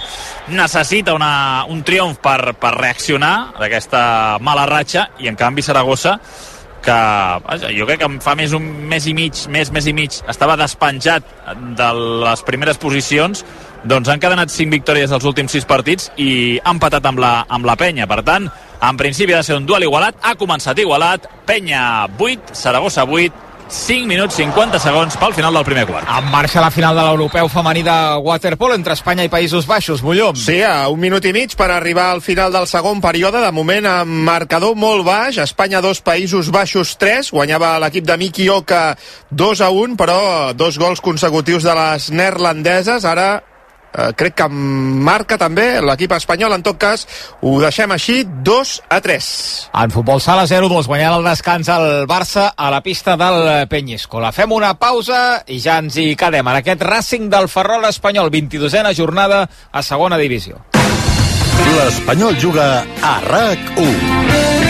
[0.55, 6.19] necessita una, un triomf per, per reaccionar d'aquesta mala ratxa, i en canvi Saragossa
[6.81, 6.93] que
[7.45, 10.57] vaja, jo crec que fa més un mes i mig, més, més i mig, estava
[10.57, 11.27] despenjat
[11.77, 11.91] de
[12.25, 13.45] les primeres posicions,
[13.85, 17.69] doncs han cadenat 5 victòries dels últims 6 partits i han empatat amb la, amb
[17.69, 18.09] la penya.
[18.09, 18.49] Per tant,
[18.81, 23.51] en principi ha de ser un duel igualat, ha començat igualat, penya 8, Saragossa 8,
[23.71, 26.09] 5 minuts 50 segons pel final del primer quart.
[26.11, 30.03] En marxa la final de l'europeu femení de waterpolo entre Espanya i Països Baixos.
[30.03, 30.35] Bullom.
[30.35, 33.41] Sí, a un minut i mig per arribar al final del segon període.
[33.41, 35.39] De moment, amb marcador molt baix.
[35.39, 37.31] Espanya 2, Països Baixos 3.
[37.31, 38.97] Guanyava l'equip de Miki Oka
[39.31, 40.19] 2 a 1, però
[40.53, 43.07] dos gols consecutius de les neerlandeses.
[43.07, 43.31] Ara
[43.93, 46.55] eh, crec que marca també l'equip espanyol.
[46.57, 47.07] En tot cas,
[47.43, 49.31] ho deixem així, 2 a 3.
[49.85, 54.33] En futbol sala 0-2, guanyant el descans al Barça a la pista del Penyíscola.
[54.33, 58.95] Fem una pausa i ja ens hi quedem en aquest Racing del Ferrol espanyol, 22a
[58.97, 60.61] jornada a segona divisió.
[61.71, 64.61] L'Espanyol juga a RAC1.
[64.65, 64.70] No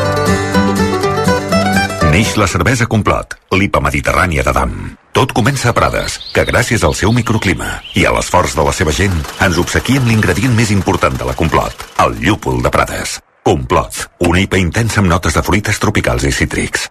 [2.11, 4.73] Neix la cervesa Complot, l'IPA mediterrània d'Adam.
[5.15, 8.91] Tot comença a Prades, que gràcies al seu microclima i a l'esforç de la seva
[8.91, 13.21] gent ens obsequia amb l'ingredient més important de la Complot, el llúpol de Prades.
[13.47, 16.89] Complot, una IPA intensa amb notes de fruites tropicals i cítrics.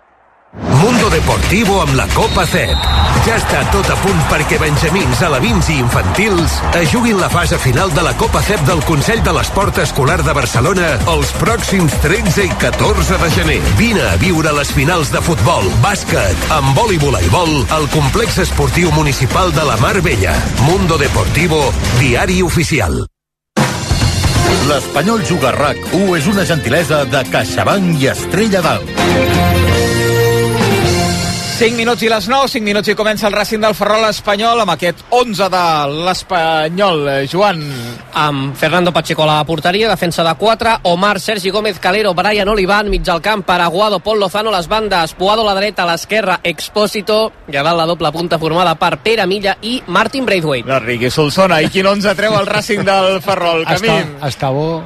[0.53, 2.87] Mundo Deportivo amb la Copa CEP.
[3.23, 7.93] Ja està tot a punt perquè benjamins, alevins i infantils es juguin la fase final
[7.95, 12.51] de la Copa CEP del Consell de l'Esport Escolar de Barcelona els pròxims 13 i
[12.65, 13.61] 14 de gener.
[13.79, 19.55] Vine a viure les finals de futbol, bàsquet, handbol i voleibol al complex esportiu municipal
[19.55, 20.35] de la Mar Vella.
[20.67, 21.63] Mundo Deportivo,
[22.01, 23.05] diari oficial.
[24.67, 29.60] L'Espanyol Juga RAC1 és una gentilesa de CaixaBank i Estrella d'Alt.
[31.61, 34.73] 5 minuts i les 9, 5 minuts i comença el Racing del Ferrol espanyol amb
[34.73, 35.65] aquest 11 de
[36.07, 37.03] l'Espanyol.
[37.29, 37.61] Joan.
[38.17, 42.89] Amb Fernando Pacheco a la porteria, defensa de 4, Omar, Sergi Gómez, Calero, Brian Olivan,
[42.89, 47.19] mig al camp, Paraguado, Pol Lozano, les bandes, Puado a la dreta, a l'esquerra, Expósito,
[47.53, 50.67] i a dalt la doble punta formada per Pere Milla i Martin Braithwaite.
[50.67, 51.61] La Riqui Solsona.
[51.61, 53.67] I quin 11 treu el Racing del Ferrol?
[53.69, 53.93] Camí.
[53.99, 54.81] Està, està bo.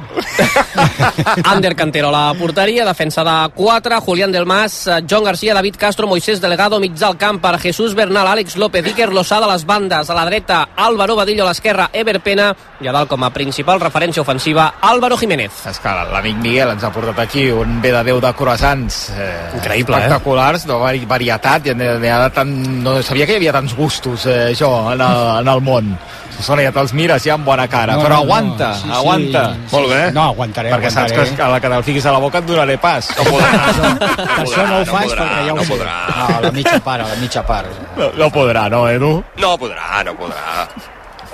[1.55, 6.05] Ander Cantero a la porteria, defensa de 4, Julián del Mas, John García, David Castro,
[6.05, 10.09] Moisés Delegado, mig del camp per Jesús Bernal, Àlex López, Iker Lozada a les bandes,
[10.09, 12.49] a la dreta Álvaro Badillo a l'esquerra, Ever Pena,
[12.81, 15.51] i a dalt com a principal referència ofensiva, Álvaro Jiménez.
[15.69, 19.51] És que l'amic Miguel ens ha portat aquí un bé de Déu de croissants eh,
[19.59, 20.07] Increïble, eh?
[20.09, 22.51] espectaculars, no, vari- varietat, i ha de tant,
[22.83, 25.95] no sabia que hi havia tants gustos, eh, jo, en el, en el món.
[26.41, 28.91] Sona, ja te'ls mires ja amb bona cara, No, però no, no, aguanta, sí, sí.
[28.93, 29.43] aguanta.
[29.71, 30.01] Molt bé.
[30.11, 31.35] No, aguantaré, Perquè saps aguantaré.
[31.35, 33.09] que a la que te'l fiquis a la boca et donaré pas.
[33.17, 33.61] No podrà.
[34.35, 35.71] Per això no ho faig podrà, perquè ja ho no sé.
[35.73, 35.95] podrà.
[36.17, 37.67] No, a la mitja part, a la mitja part.
[37.97, 39.13] No, no podrà, no, Edu?
[39.37, 40.67] No podrà, no podrà.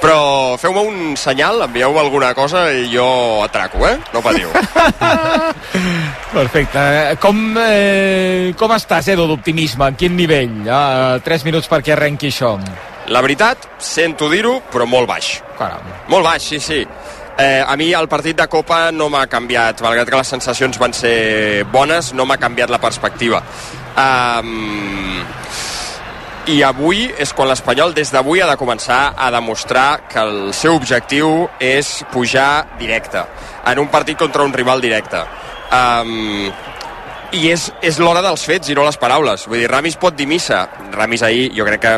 [0.01, 3.99] Però feu-me un senyal, envieu alguna cosa i jo atraco, eh?
[4.13, 4.49] No patiu.
[6.33, 6.79] Perfecte.
[7.11, 9.87] Eh, Com, eh, com estàs, Edu, d'optimisme?
[9.91, 10.63] En quin nivell?
[10.71, 12.55] Ah, tres minuts perquè arrenqui això.
[13.11, 15.33] La veritat, sento dir-ho, però molt baix.
[15.59, 15.89] Caram.
[16.11, 16.79] Molt baix, sí, sí.
[17.37, 20.93] Eh, a mi el partit de Copa no m'ha canviat, malgrat que les sensacions van
[20.95, 23.41] ser bones, no m'ha canviat la perspectiva.
[23.99, 25.19] Um,
[26.51, 30.75] I avui és quan l'Espanyol des d'avui ha de començar a demostrar que el seu
[30.75, 33.25] objectiu és pujar directe,
[33.67, 35.25] en un partit contra un rival directe.
[35.71, 36.47] Um,
[37.31, 39.47] i és, és l'hora dels fets i no les paraules.
[39.47, 40.65] Vull dir, Ramis pot dir missa.
[40.91, 41.93] Ramis ahir, jo crec que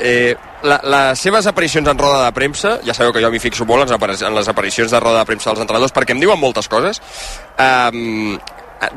[0.00, 3.66] eh, la, les seves aparicions en roda de premsa, ja sabeu que jo m'hi fixo
[3.68, 7.00] molt en, les aparicions de roda de premsa dels entrenadors, perquè em diuen moltes coses,
[7.58, 8.34] um,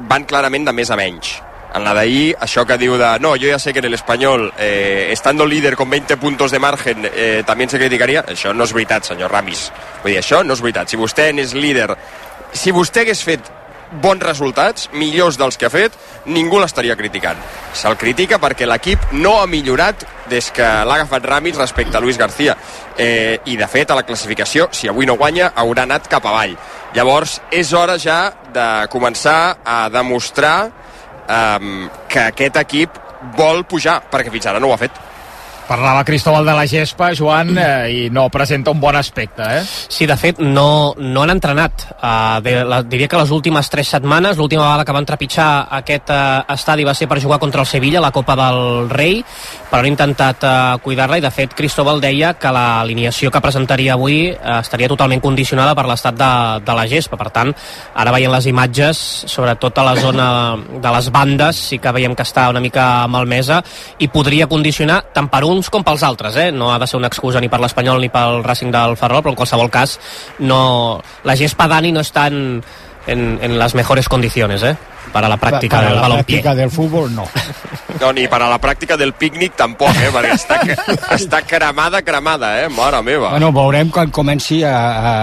[0.10, 1.38] van clarament de més a menys.
[1.70, 4.48] En la d'ahir, això que diu de no, jo ja sé que en el espanyol,
[4.58, 8.74] eh, estando líder con 20 puntos de margen, eh, també se criticaria, això no és
[8.74, 9.68] veritat, senyor Ramis.
[10.02, 10.90] Vull dir, això no és veritat.
[10.90, 11.94] Si vostè n'és líder,
[12.52, 13.52] si vostè hagués fet
[13.92, 15.96] bons resultats, millors dels que ha fet,
[16.30, 17.40] ningú l'estaria criticant.
[17.74, 22.18] Se'l critica perquè l'equip no ha millorat des que l'ha agafat Ramis respecte a Luis
[22.18, 22.56] García.
[22.98, 26.56] Eh, I, de fet, a la classificació, si avui no guanya, haurà anat cap avall.
[26.94, 28.22] Llavors, és hora ja
[28.54, 32.98] de començar a demostrar um, que aquest equip
[33.38, 35.09] vol pujar, perquè fins ara no ho ha fet.
[35.70, 39.62] Parlava Cristóbal de la Gespa, Joan, eh, i no presenta un bon aspecte, eh?
[39.62, 41.84] Sí, de fet, no, no han entrenat.
[42.00, 46.10] Uh, de, la, diria que les últimes tres setmanes, l'última vegada que van trepitjar aquest
[46.10, 49.20] uh, estadi va ser per jugar contra el Sevilla, la Copa del Rei,
[49.70, 54.32] però han intentat uh, cuidar-la i, de fet, Cristóbal deia que l'alineació que presentaria avui
[54.32, 56.32] uh, estaria totalment condicionada per l'estat de,
[56.66, 57.22] de la gespa.
[57.22, 57.54] Per tant,
[57.94, 60.28] ara veient les imatges, sobretot a la zona
[60.58, 63.62] de les bandes, sí que veiem que està una mica malmesa
[64.02, 66.50] i podria condicionar tant per uns com pels altres, eh?
[66.56, 69.36] No ha de ser una excusa ni per l'Espanyol ni pel Racing del Ferrol, però
[69.36, 69.98] en qualsevol cas
[70.40, 71.02] no...
[71.28, 72.64] la gespa Dani no està en,
[73.08, 74.76] en, en las mejores condiciones, eh?
[75.12, 76.38] Para la pràctica Para del la balompié.
[76.42, 77.26] pràctica del futbol, no.
[78.00, 80.12] No, ni per a la pràctica del pícnic tampoc, eh?
[80.14, 80.60] Perquè està,
[81.18, 82.70] està cremada, cremada, eh?
[82.70, 83.32] Mare meva.
[83.34, 85.14] Bueno, veurem quan comenci a, a,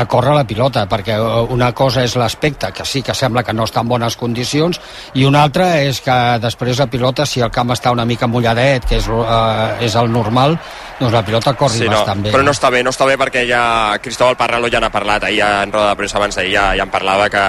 [0.00, 1.18] a córrer la pilota, perquè
[1.52, 4.80] una cosa és l'aspecte, que sí que sembla que no està en bones condicions,
[5.14, 8.88] i una altra és que després la pilota, si el camp està una mica mulladet,
[8.88, 10.58] que és, uh, és el normal,
[10.98, 12.30] doncs la pilota corri Sí, no, bastant bé.
[12.32, 15.42] però no està bé, no està bé perquè ja Cristóbal Parralo ja n'ha parlat ahir
[15.44, 17.42] en roda de premsa abans d'ahir ja, ja en parlava que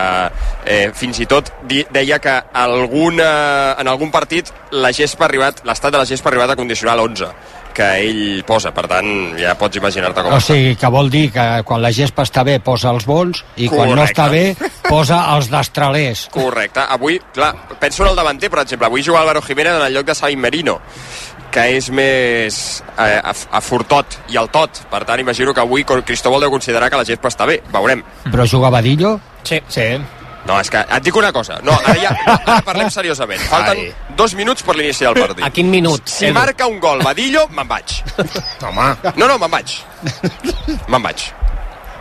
[0.65, 1.53] eh, fins i tot
[1.91, 6.33] deia que alguna, en algun partit la gespa ha arribat, l'estat de la gespa ha
[6.33, 7.31] arribat a condicionar l'11
[7.77, 11.45] que ell posa, per tant ja pots imaginar-te com O sigui, que vol dir que
[11.67, 14.15] quan la gespa està bé posa els bons i quan no Correcte.
[14.15, 16.25] està bé posa els destralers.
[16.33, 16.81] Correcte.
[16.81, 18.87] Avui, clar, penso en el davanter, per exemple.
[18.89, 20.79] Avui juga Álvaro Jiménez en el lloc de Sain Merino,
[21.53, 22.59] que és més
[22.97, 24.81] eh, a, a furtot i al tot.
[24.89, 27.61] Per tant, imagino que avui Cristóbal deu considerar que la gespa està bé.
[27.73, 28.01] Veurem.
[28.25, 29.19] Però juga Badillo?
[29.43, 29.61] Sí.
[29.69, 29.91] Sí.
[30.47, 31.57] No, és que et dic una cosa.
[31.63, 33.41] No, ara ja no, ara parlem seriosament.
[33.51, 33.89] Falten Ai.
[34.15, 35.43] dos minuts per l'inici del partit.
[35.43, 36.07] A quin minut?
[36.07, 36.33] Si Edu?
[36.39, 37.97] marca un gol Badillo, me'n vaig.
[38.63, 39.75] Home, No, no, me'n vaig.
[40.87, 41.27] Me'n vaig.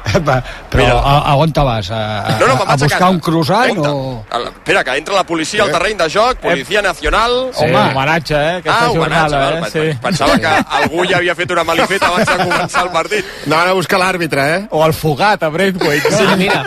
[0.28, 0.98] Va, Però Mira.
[1.00, 1.90] a, a on te vas?
[1.90, 3.10] A, a, No, no, a a buscar casa.
[3.10, 4.24] un croissant o...?
[4.30, 7.50] A Espera, que entra la policia al terreny de joc, Policia Nacional...
[7.52, 7.76] Sí, Home.
[7.90, 9.60] homenatge, eh, aquesta Ah, homenatge, jornada.
[9.60, 9.70] val, eh?
[9.92, 9.98] Sí.
[10.02, 10.46] Pensava que
[10.80, 13.24] algú ja havia fet una malifeta abans de començar el partit.
[13.46, 14.66] anaven a buscar l'àrbitre, eh?
[14.70, 16.10] O el fugat a Brentwaite.
[16.12, 16.62] Sí, mira,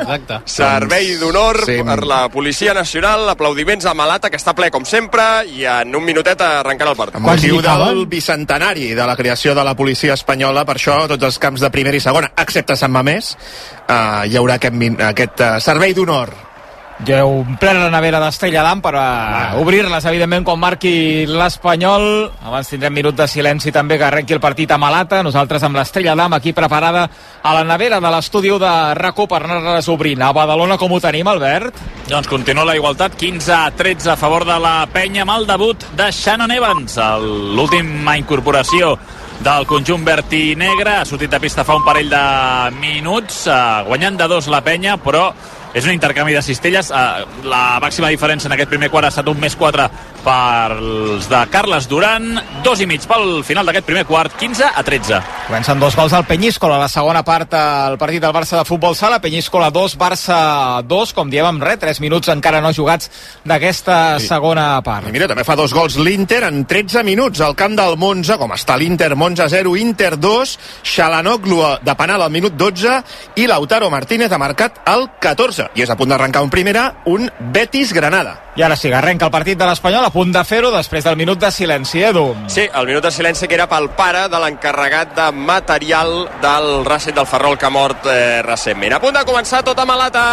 [0.00, 0.40] exacte.
[0.44, 1.78] Servei d'honor Sí.
[1.84, 6.04] per la Policia Nacional, aplaudiments a Malata, que està ple com sempre, i en un
[6.04, 7.16] minutet arrencarà el partit.
[7.16, 11.38] Amb motiu del bicentenari de la creació de la policia espanyola, per això tots els
[11.38, 13.34] camps de primera i segona, excepte Sant Mamés,
[13.86, 16.36] eh, hi haurà aquest, aquest eh, servei d'honor.
[17.06, 19.04] Ja heu omplert la nevera d'Estrella d'Am per a
[19.60, 22.06] obrir-les, evidentment, quan marqui l'Espanyol.
[22.42, 25.20] Abans tindrem minut de silenci també que arrenqui el partit a Malata.
[25.22, 27.04] Nosaltres amb l'Estrella d'Am aquí preparada
[27.42, 30.24] a la nevera de l'estudi de RACO per anar-les obrint.
[30.26, 31.78] A Badalona com ho tenim, Albert?
[32.08, 35.86] Doncs continua la igualtat, 15 a 13 a favor de la penya amb el debut
[35.94, 36.98] de Shannon Evans,
[37.54, 38.96] l'última incorporació
[39.38, 42.22] del conjunt verd i negre, ha sortit de pista fa un parell de
[42.80, 45.32] minuts, eh, guanyant de dos la penya, però
[45.74, 46.90] és un intercanvi de cistelles.
[46.90, 49.88] Eh, la màxima diferència en aquest primer quart ha estat un més 4
[50.24, 55.20] pels de Carles Duran, dos i mig pel final d'aquest primer quart, 15 a 13.
[55.48, 58.96] Comencen dos gols al Penyíscola, a la segona part el partit del Barça de futbol
[58.98, 60.38] sala, Penyíscola 2, Barça
[60.84, 63.10] 2, com diem amb res, 3 minuts encara no jugats
[63.48, 65.08] d'aquesta segona part.
[65.08, 68.52] I mira, també fa dos gols l'Inter en 13 minuts al camp del Monza, com
[68.56, 72.98] està l'Inter, Monza 0, Inter 2, Xalanoglu de penal al minut 12
[73.40, 75.70] i Lautaro Martínez ha marcat el 14.
[75.78, 78.52] I és a punt d'arrencar un primera, un Betis-Granada.
[78.58, 81.40] I ara sí, arrenca el partit de l'Espanyol a punt de fer-ho després del minut
[81.40, 82.30] de silenci, Edu.
[82.48, 87.16] Sí, el minut de silenci que era pel pare de l'encarregat de material del Racing
[87.18, 88.96] del Ferrol que ha mort eh, recentment.
[88.96, 90.24] A punt de començar tota malata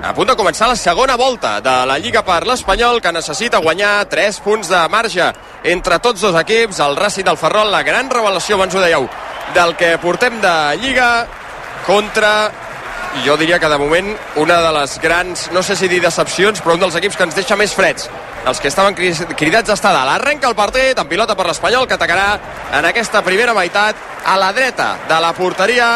[0.00, 4.06] a punt de començar la segona volta de la Lliga per l'Espanyol, que necessita guanyar
[4.08, 5.26] 3 punts de marge
[5.74, 6.78] entre tots dos equips.
[6.80, 9.10] El Racing del Ferrol, la gran revelació, abans ho dèieu,
[9.58, 11.10] del que portem de Lliga
[11.84, 12.50] contra
[13.26, 16.78] jo diria que de moment una de les grans, no sé si dir decepcions, però
[16.78, 18.06] un dels equips que ens deixa més freds
[18.46, 20.10] els que estaven cri- cridats a estar dalt.
[20.14, 22.38] Arrenca el partit amb pilota per l'Espanyol que atacarà
[22.78, 25.90] en aquesta primera meitat a la dreta de la porteria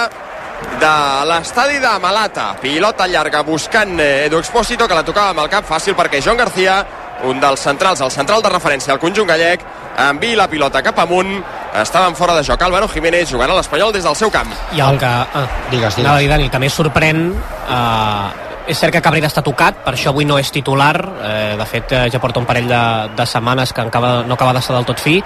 [0.80, 0.92] de
[1.28, 2.54] l'estadi de Malata.
[2.61, 6.37] Pilota llarga buscant eh, Edu Expósito que la tocava amb el cap fàcil perquè Joan
[6.38, 6.85] García
[7.24, 9.62] un dels centrals, el central de referència al conjunt gallec,
[10.11, 11.38] envia la pilota cap amunt,
[11.80, 14.50] estaven fora de joc Álvaro Jiménez jugant a l'Espanyol des del seu camp.
[14.74, 15.07] I el que...
[15.07, 16.11] Ah, Digues, digues.
[16.11, 17.30] A dir, Dani, més sorprèn...
[17.70, 20.94] Eh, és cert que Cabrera està tocat, per això avui no és titular.
[20.96, 22.83] Eh, de fet, eh, ja porta un parell de,
[23.16, 25.18] de setmanes que acaba, no acaba d'estar del tot fi.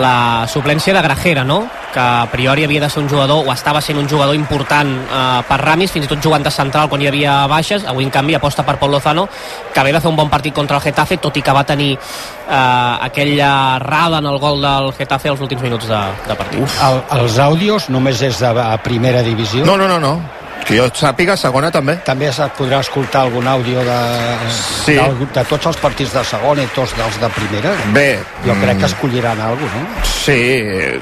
[0.00, 1.66] La suplència de Grajera, no?
[1.92, 5.42] que a priori havia de ser un jugador, o estava sent un jugador important eh,
[5.44, 8.38] per Ramis, fins i tot jugant de central quan hi havia baixes, avui en canvi
[8.38, 9.26] aposta per Pol Lozano,
[9.74, 11.92] que ve de fer un bon partit contra el Getafe, tot i que va tenir
[11.92, 16.78] eh, aquella rada en el gol del Getafe als últims minuts de, de partit.
[16.88, 19.66] El, els àudios només és de primera divisió?
[19.68, 20.16] No, no, no, no.
[20.66, 21.96] Que jo sàpiga, segona també.
[22.06, 23.98] També es podrà escoltar algun àudio de,
[24.84, 24.94] Sí.
[24.94, 27.74] de, de tots els partits de segona i tots dels de primera?
[27.92, 28.08] Bé.
[28.46, 30.06] Jo crec que mm, escolliran alguna no?
[30.06, 30.38] Sí,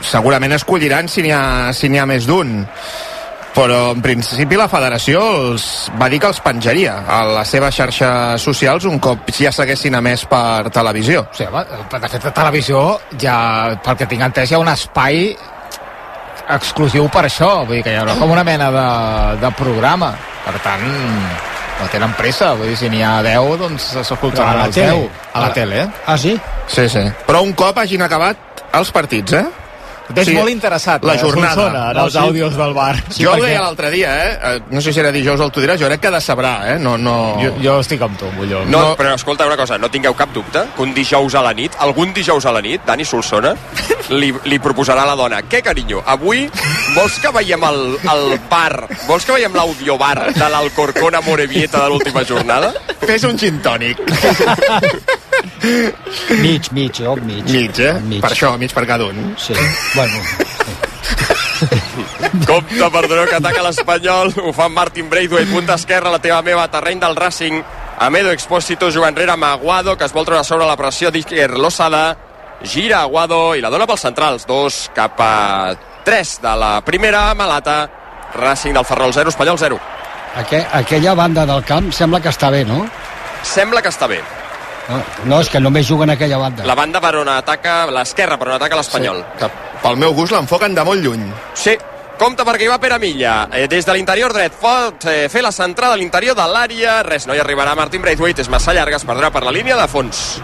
[0.03, 2.65] segurament escolliran si n'hi ha, si ha més d'un
[3.55, 5.65] però en principi la federació els
[6.01, 10.25] va dir que els penjaria a les seves xarxes socials un cop ja s'haguessin emès
[10.31, 11.27] per televisió.
[11.37, 12.85] Sí, home, de fet, a televisió,
[13.19, 13.37] ja,
[13.85, 15.35] pel que tinc entès, hi ha un espai
[16.49, 18.87] exclusiu per això, vull dir que hi haurà com una mena de,
[19.45, 20.13] de programa.
[20.45, 20.85] Per tant,
[21.81, 24.97] no tenen pressa, vull dir, si n'hi ha 10, doncs A s'escoltaran la els tele.
[25.07, 25.25] 10.
[25.35, 25.89] A la tele, eh?
[26.07, 26.35] Ah, sí?
[26.69, 27.05] Sí, sí.
[27.27, 29.45] Però un cop hagin acabat els partits, eh?
[30.15, 31.55] T'és Sí, molt interessat, la eh, jornada.
[31.55, 32.19] Solsona, en No, els sí.
[32.19, 32.97] àudios del bar.
[33.09, 34.39] Sí, jo ho deia l'altre dia, eh?
[34.57, 36.79] Eh, No sé si era dijous o el tu diràs, jo crec que decebrà, eh?
[36.79, 37.37] No, no...
[37.43, 38.65] Jo, jo estic amb tu, Molló.
[38.67, 41.53] No, no, però escolta una cosa, no tingueu cap dubte que un dijous a la
[41.55, 43.55] nit, algun dijous a la nit, Dani Solsona,
[44.11, 46.49] li, li proposarà a la dona què, carinyo, avui
[46.97, 47.81] vols que veiem el,
[48.13, 52.73] el bar, vols que veiem l'audiobar de l'Alcorcón a Morevieta de l'última jornada?
[53.01, 53.99] Fes un gin tònic.
[56.41, 57.45] Mig, mig, jo, mig.
[57.51, 57.93] Mig, eh?
[58.05, 58.21] Mig.
[58.23, 59.35] Per això, mig per cada un.
[59.41, 59.55] Sí,
[60.01, 60.25] bueno,
[62.47, 64.33] Compte, perdoneu, que ataca l'Espanyol.
[64.47, 67.61] Ho fa Martin Braithwaite, punta esquerra, la teva meva, terreny del Racing.
[68.01, 72.17] Amedo Expósito juga enrere amb Aguado, que es vol treure sobre la pressió d'Iker Losada.
[72.65, 74.47] Gira Aguado i la dona pels centrals.
[74.49, 77.35] Dos cap a tres de la primera.
[77.35, 77.79] Malata,
[78.35, 79.81] Racing del Ferrol 0, Espanyol 0.
[80.37, 82.87] aqu aquella banda del camp sembla que està bé, no?
[83.43, 84.23] Sembla que està bé.
[84.89, 86.65] No, no és que només juguen a aquella banda.
[86.67, 89.23] La banda per on ataca, l'esquerra per on ataca l'Espanyol.
[89.39, 89.51] Que
[89.83, 91.29] pel meu gust l'enfoquen de molt lluny.
[91.55, 91.77] Sí,
[92.21, 93.47] Compte perquè hi va Pere Milla.
[93.57, 96.99] Eh, des de l'interior dret pot eh, fer la centrada a l'interior de l'àrea.
[97.07, 98.45] Res, no hi arribarà Martin Braithwaite.
[98.45, 100.37] És massa llarga, es perdrà per la línia de fons.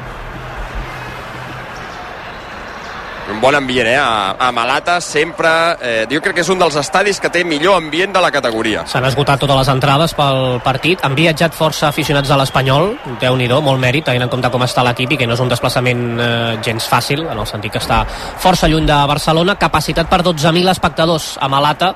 [3.26, 3.96] Un bon ambient, eh?
[3.98, 5.50] A, a Malata sempre...
[5.82, 8.84] Eh, jo crec que és un dels estadis que té millor ambient de la categoria.
[8.86, 11.02] S'han esgotat totes les entrades pel partit.
[11.02, 12.92] Han viatjat força aficionats de l'Espanyol.
[13.20, 15.50] déu nhi molt mèrit, tenint en compte com està l'equip i que no és un
[15.50, 19.58] desplaçament eh, gens fàcil, en el sentit que està força lluny de Barcelona.
[19.58, 21.94] Capacitat per 12.000 espectadors a Malata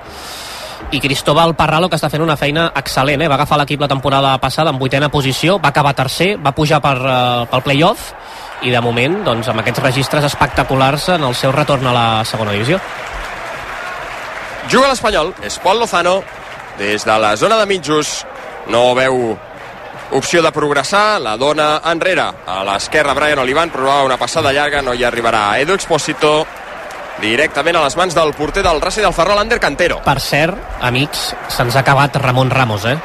[0.90, 3.30] i Cristóbal Parralo que està fent una feina excel·lent, eh?
[3.30, 6.96] va agafar l'equip la temporada passada en vuitena posició, va acabar tercer, va pujar per,
[6.98, 8.10] uh, pel playoff
[8.62, 12.52] i de moment, doncs, amb aquests registres espectaculars en el seu retorn a la segona
[12.52, 12.80] divisió.
[14.70, 16.20] Juga l'Espanyol, és Pol Lozano,
[16.78, 18.20] des de la zona de mitjos,
[18.70, 19.36] no veu
[20.12, 22.26] opció de progressar, la dona enrere.
[22.46, 25.44] A l'esquerra Brian Olivan provava una passada llarga, no hi arribarà.
[25.60, 26.46] Edu Exposito,
[27.20, 30.00] directament a les mans del porter del Racing del Ferrol, Ander Cantero.
[30.04, 32.98] Per cert, amics, se'ns ha acabat Ramon Ramos, eh?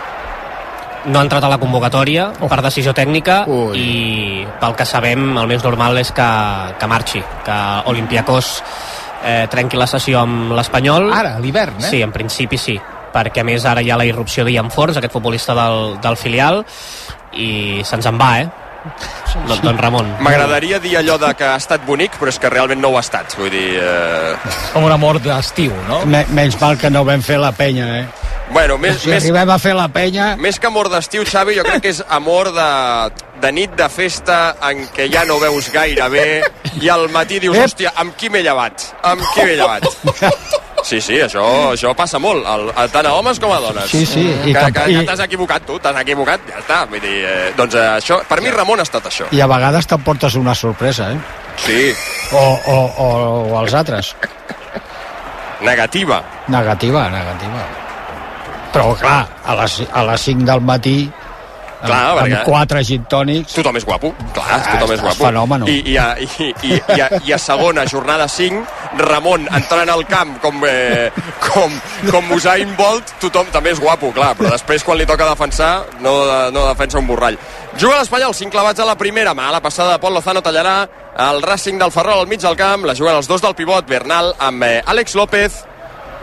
[1.06, 2.49] No ha entrat a la convocatòria oh.
[2.49, 3.78] per decisió tècnica Ui.
[3.80, 6.28] i pel que sabem el més normal és que,
[6.80, 7.60] que marxi que
[7.91, 8.51] Olympiacos
[9.24, 11.89] eh, trenqui la sessió amb l'Espanyol ara, a l'hivern, eh?
[11.89, 12.78] sí, en principi sí
[13.16, 16.64] perquè a més ara hi ha la irrupció d'Ian Forns, aquest futbolista del, del filial
[17.39, 18.51] i se'ns en va, eh?
[19.49, 20.08] Don, don Ramon.
[20.24, 23.01] M'agradaria dir allò de que ha estat bonic, però és que realment no ho ha
[23.03, 23.34] estat.
[23.36, 23.82] Vull dir...
[23.82, 24.53] Eh...
[24.72, 26.03] Com un amor d'estiu, no?
[26.08, 28.24] Me, menys mal que no vam fer la penya, eh?
[28.54, 30.34] Bueno, més, si més, arribem a fer la penya...
[30.41, 32.68] Més que amor d'estiu, Xavi, jo crec que és amor de,
[33.41, 36.28] de nit de festa en què ja no veus gaire bé
[36.82, 38.91] i al matí dius, hòstia, amb qui m'he llevat?
[39.04, 39.89] Amb qui m'he llevat?
[40.86, 41.41] Sí, sí, això,
[41.72, 43.89] això passa molt, el, el, tant a homes com a dones.
[43.89, 44.22] Sí, sí.
[44.22, 46.84] I que, que, que t'has equivocat tu, t'has equivocat, ja està.
[46.91, 49.32] Vull dir, eh, doncs eh, això, per mi Ramon ha estat això.
[49.34, 51.18] I a vegades te'n portes una sorpresa, eh?
[51.66, 51.80] Sí.
[52.38, 52.78] O, o,
[53.08, 53.10] o,
[53.56, 54.14] o els altres.
[55.66, 56.22] Negativa.
[56.54, 57.66] Negativa, negativa
[58.76, 60.97] però clar, a les, a les 5 del matí
[61.86, 65.26] Clar, amb, amb quatre gin tònics tothom és guapo, clar, ah, tothom és guapo.
[65.28, 65.67] fenòmeno.
[65.69, 70.05] I, i, a, i, i, i, a, i a segona jornada 5 Ramon entrant al
[70.09, 71.11] camp com, eh,
[71.43, 71.76] com,
[72.09, 76.15] com Usain Bolt tothom també és guapo, clar, però després quan li toca defensar no,
[76.55, 77.38] no defensa un borrall.
[77.76, 79.36] Juga l'Espanyol, 5 clavats a la primera.
[79.36, 80.78] Mà la passada de Pol Lozano tallarà
[81.28, 84.34] el Racing del Ferrol al mig del camp, la juguen els dos del pivot Bernal
[84.39, 85.63] amb eh, Àlex López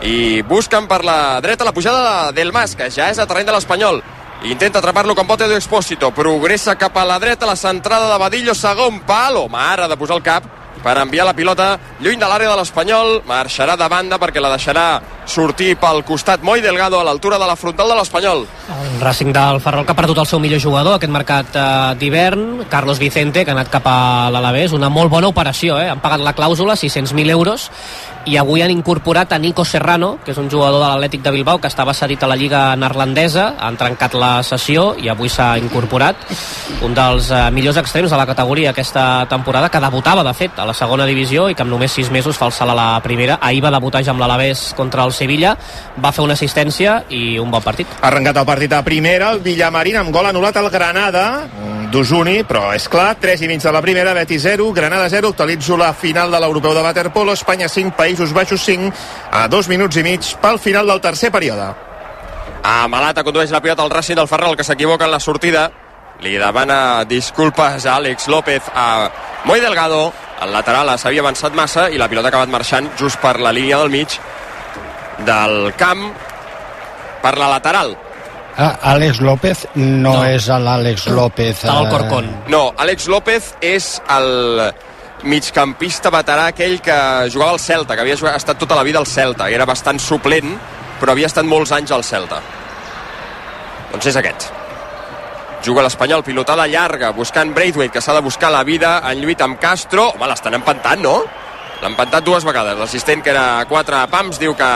[0.01, 3.55] i busquen per la dreta la pujada del Mas, que ja és a terreny de
[3.55, 4.01] l'Espanyol.
[4.43, 6.09] Intenta atrapar-lo com pot Edu Expósito.
[6.11, 9.47] Progressa cap a la dreta, la centrada de Badillo, segon palo.
[9.47, 10.49] Mare de posar el cap
[10.83, 13.21] per enviar la pilota lluny de l'àrea de l'Espanyol.
[13.27, 14.85] Marxarà de banda perquè la deixarà
[15.25, 18.43] sortir pel costat Moi Delgado a l'altura de la frontal de l'Espanyol.
[18.75, 21.65] El Racing del Ferrol que ha perdut el seu millor jugador aquest mercat eh,
[21.99, 24.75] d'hivern, Carlos Vicente, que ha anat cap a l'Alavés.
[24.75, 25.87] Una molt bona operació, eh?
[25.93, 27.69] Han pagat la clàusula, 600.000 euros,
[28.25, 31.59] i avui han incorporat a Nico Serrano, que és un jugador de l'Atlètic de Bilbao
[31.59, 36.23] que estava cedit a la Lliga Neerlandesa, han trencat la sessió i avui s'ha incorporat
[36.85, 40.67] un dels eh, millors extrems de la categoria aquesta temporada, que debutava de fet a
[40.69, 43.39] la segona divisió i que amb només 6 mesos fa el salt a la primera.
[43.41, 45.57] Ahir va debutar ja amb l'Alavés contra el Sevilla,
[45.99, 47.87] va fer una assistència i un bon partit.
[47.99, 51.27] Ha arrencat el partit a primera, el Villamarín amb gol anul·lat al Granada,
[51.93, 55.77] d'Usuni, però és clar, 3 i mig de la primera, Betis 0, Granada 0, actualitzo
[55.77, 58.89] la final de l'Europeu de Waterpolo, Espanya 5, Països Baixos 5,
[59.31, 61.69] a 2 minuts i mig pel final del tercer període.
[62.63, 65.67] A Malata condueix la pilota al Racing del Ferrol, que s'equivoca en la sortida.
[66.23, 69.09] Li demana disculpes a Àlex López a
[69.45, 70.13] Moi Delgado.
[70.41, 73.77] El lateral s'havia avançat massa i la pilota ha acabat marxant just per la línia
[73.83, 74.17] del mig
[75.27, 76.09] del camp
[77.21, 77.93] per la lateral.
[78.55, 80.15] Ah, Àlex López no, no.
[80.29, 81.57] és l'Àlex López...
[81.57, 82.29] Estava al Corcón.
[82.53, 84.69] No, Àlex López és el
[85.23, 86.95] migcampista veterà aquell que
[87.33, 90.53] jugava al Celta, que havia jugat, estat tota la vida al Celta, era bastant suplent,
[90.99, 92.41] però havia estat molts anys al Celta.
[93.93, 94.49] Doncs és aquest.
[95.63, 99.57] Juga l'Espanyol, pilotada llarga, buscant Braithwaite, que s'ha de buscar la vida en lluita amb
[99.61, 100.09] Castro.
[100.11, 101.21] Home, l'estan empantant, no?
[101.81, 102.77] L'ha empantat dues vegades.
[102.79, 104.69] L'assistent, que era a quatre pams, diu que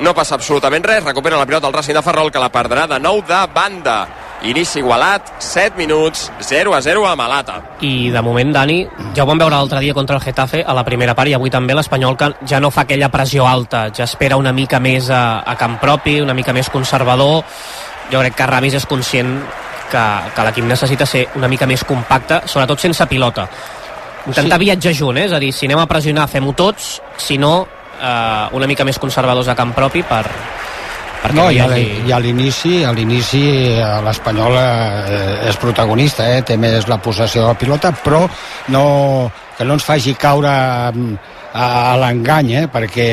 [0.00, 1.04] no passa absolutament res.
[1.04, 4.00] Recupera la pilota el Racing de Ferrol, que la perdrà de nou de banda.
[4.48, 7.58] Inici igualat, 7 minuts, 0 a 0 a Malata.
[7.84, 8.78] I de moment, Dani,
[9.14, 11.52] ja ho vam veure l'altre dia contra el Getafe a la primera part i avui
[11.52, 15.42] també l'Espanyol que ja no fa aquella pressió alta, ja espera una mica més a,
[15.44, 17.44] a camp propi, una mica més conservador.
[18.10, 19.36] Jo crec que Ramis és conscient
[19.90, 23.44] que, que l'equip necessita ser una mica més compacte, sobretot sense pilota.
[24.24, 24.64] Intentar sí.
[24.64, 25.26] viatjar junt, eh?
[25.28, 27.66] és a dir, si anem a pressionar fem-ho tots, si no,
[28.00, 30.24] eh, una mica més conservadors a camp propi per,
[31.20, 31.84] perquè no, no hi hagi...
[32.08, 33.44] i a l'inici a l'inici
[33.76, 38.24] eh, l'Espanyol eh, és protagonista, eh, té més la possessió de la pilota, però
[38.72, 38.84] no,
[39.58, 40.54] que no ens faci caure
[40.94, 43.08] mm, a, l'engany, eh, perquè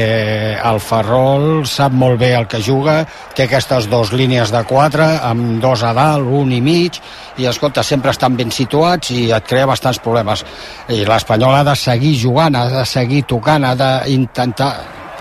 [0.58, 3.00] el Ferrol sap molt bé el que juga,
[3.36, 7.00] té aquestes dues línies de quatre, amb dos a dalt, un i mig,
[7.38, 10.46] i escolta, sempre estan ben situats i et crea bastants problemes.
[10.90, 14.72] I l'Espanyol ha de seguir jugant, ha de seguir tocant, ha d'intentar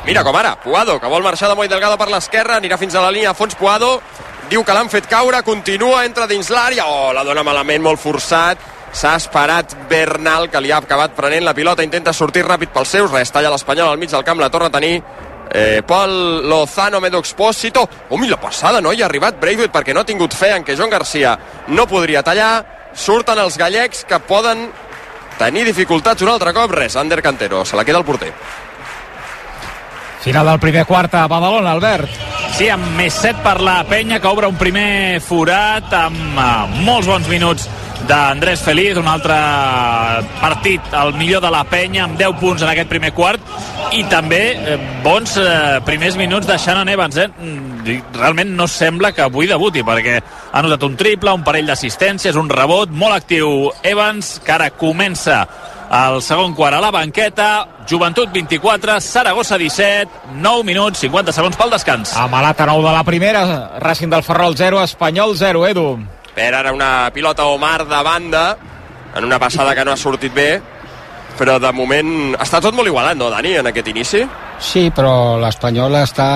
[0.06, 3.00] Mira com ara, Puado, que vol marxar de Moll Delgado per l'esquerra, anirà fins a
[3.02, 3.56] la línia a fons.
[3.58, 3.96] Puado,
[4.46, 8.62] diu que l'han fet caure, continua, entra dins l'àrea, oh, la dona malament, molt forçat,
[8.96, 13.12] s'ha esperat Bernal, que li ha acabat prenent la pilota, intenta sortir ràpid pels seus,
[13.12, 14.94] res, talla l'Espanyol al mig del camp, la torna a tenir
[15.52, 18.92] eh, Pol Lozano Medo Expósito oh, la passada, no?
[18.92, 21.36] Hi ha arribat Braithwaite perquè no ha tingut fe en que Joan Garcia
[21.68, 24.70] no podria tallar, surten els gallecs que poden
[25.36, 28.32] tenir dificultats un altre cop, res, Ander Cantero, se la queda el porter.
[30.24, 32.08] Final del primer quart a Badalona, Albert.
[32.56, 37.06] Sí, amb més set per la penya, que obre un primer forat amb uh, molts
[37.06, 37.68] bons minuts
[38.06, 39.36] d'Andrés Feliz, un altre
[40.40, 43.42] partit, el millor de la penya, amb 10 punts en aquest primer quart,
[43.96, 47.16] i també eh, bons eh, primers minuts de Shannon Evans.
[47.22, 47.28] Eh?
[47.28, 52.36] Mm, realment no sembla que avui debuti, perquè ha notat un triple, un parell d'assistències,
[52.36, 55.44] un rebot, molt actiu Evans, que ara comença
[55.86, 57.48] el segon quart a la banqueta,
[57.86, 62.16] Joventut 24, Saragossa 17, 9 minuts, 50 segons pel descans.
[62.18, 63.46] A Malata 9 de la primera,
[63.78, 65.88] Racing del Ferrol 0, Espanyol 0, Edu.
[66.36, 68.46] Per ara una pilota Omar de banda,
[69.16, 70.50] en una passada que no ha sortit bé,
[71.36, 74.20] però de moment està tot molt igualat, no, Dani, en aquest inici?
[74.60, 76.28] Sí, però l'Espanyol està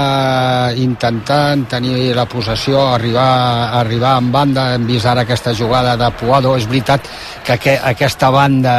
[0.77, 6.55] intentant tenir la possessió, arribar, arribar en banda, hem vist ara aquesta jugada de Puado,
[6.57, 7.09] és veritat
[7.45, 8.77] que aqu aquesta banda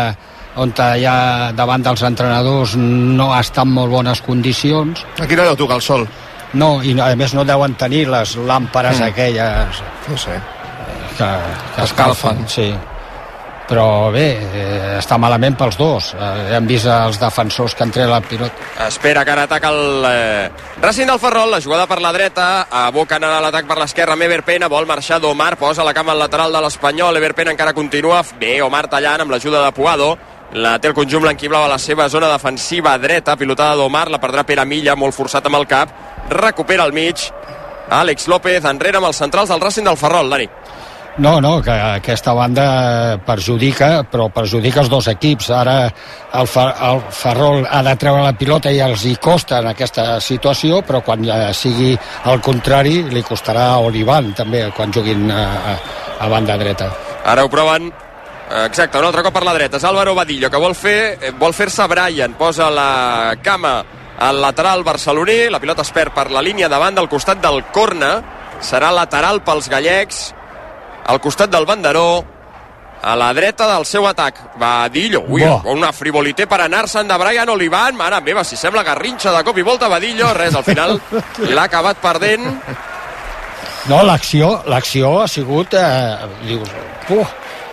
[0.62, 5.06] on ja davant dels entrenadors no està en molt bones condicions.
[5.22, 6.08] Aquí no deu tocar el sol.
[6.54, 9.06] No, i a més no deuen tenir les làmperes mm.
[9.14, 9.86] aquelles...
[10.10, 10.42] No sé.
[11.22, 12.72] Que, que escalfen, sí.
[13.70, 16.10] Però bé, eh, està malament pels dos.
[16.18, 18.66] Eh, hem vist els defensors que tret la pilota.
[18.88, 20.50] Espera que ara ataca el eh,
[20.82, 22.48] Racing del Ferrol, la jugada per la dreta,
[22.88, 26.52] aboquen a l'atac per l'esquerra amb Everpena, vol marxar d'Omar, posa la cama al lateral
[26.52, 30.16] de l'Espanyol, Everpena encara continua, bé, Omar tallant amb l'ajuda de Puado,
[30.58, 34.44] la té el conjunt blanquiblau a la seva zona defensiva dreta, pilotada d'Omar, la perdrà
[34.44, 35.94] Pere Milla, molt forçat amb el cap,
[36.34, 37.30] recupera el mig,
[37.92, 40.48] Àlex López enrere amb els centrals del Racing del Ferrol, Dani.
[41.18, 45.50] No, no, que aquesta banda perjudica, però perjudica els dos equips.
[45.52, 45.74] Ara
[46.40, 50.22] el, Fer el Ferrol ha de treure la pilota i els hi costa en aquesta
[50.24, 51.92] situació, però quan ja sigui
[52.32, 55.44] el contrari li costarà a Olivan també quan juguin a,
[55.74, 55.76] a,
[56.24, 56.88] a banda dreta.
[57.28, 57.92] Ara ho proven
[58.52, 59.80] Exacte, un altre cop per la dreta.
[59.80, 62.36] És Álvaro Badillo, que vol fer eh, vol fer-se Brian.
[62.40, 63.78] Posa la cama
[64.20, 65.46] al lateral barceloní.
[65.52, 68.18] La pilota es perd per la línia davant del costat del corna.
[68.60, 70.30] Serà lateral pels gallecs.
[71.12, 72.24] Al costat del banderó.
[73.02, 74.38] A la dreta del seu atac.
[74.62, 75.24] Badillo.
[75.28, 75.74] Ui, Bo.
[75.74, 77.98] una frivolité per anar-se'n de Brian Olivan.
[77.98, 80.30] Mare meva, si sembla garrinxa de cop i volta Badillo.
[80.38, 81.00] Res, al final
[81.56, 82.46] l'ha acabat perdent.
[83.90, 85.74] No, l'acció l'acció ha sigut...
[85.74, 86.70] Eh, dius,
[87.10, 87.26] uh,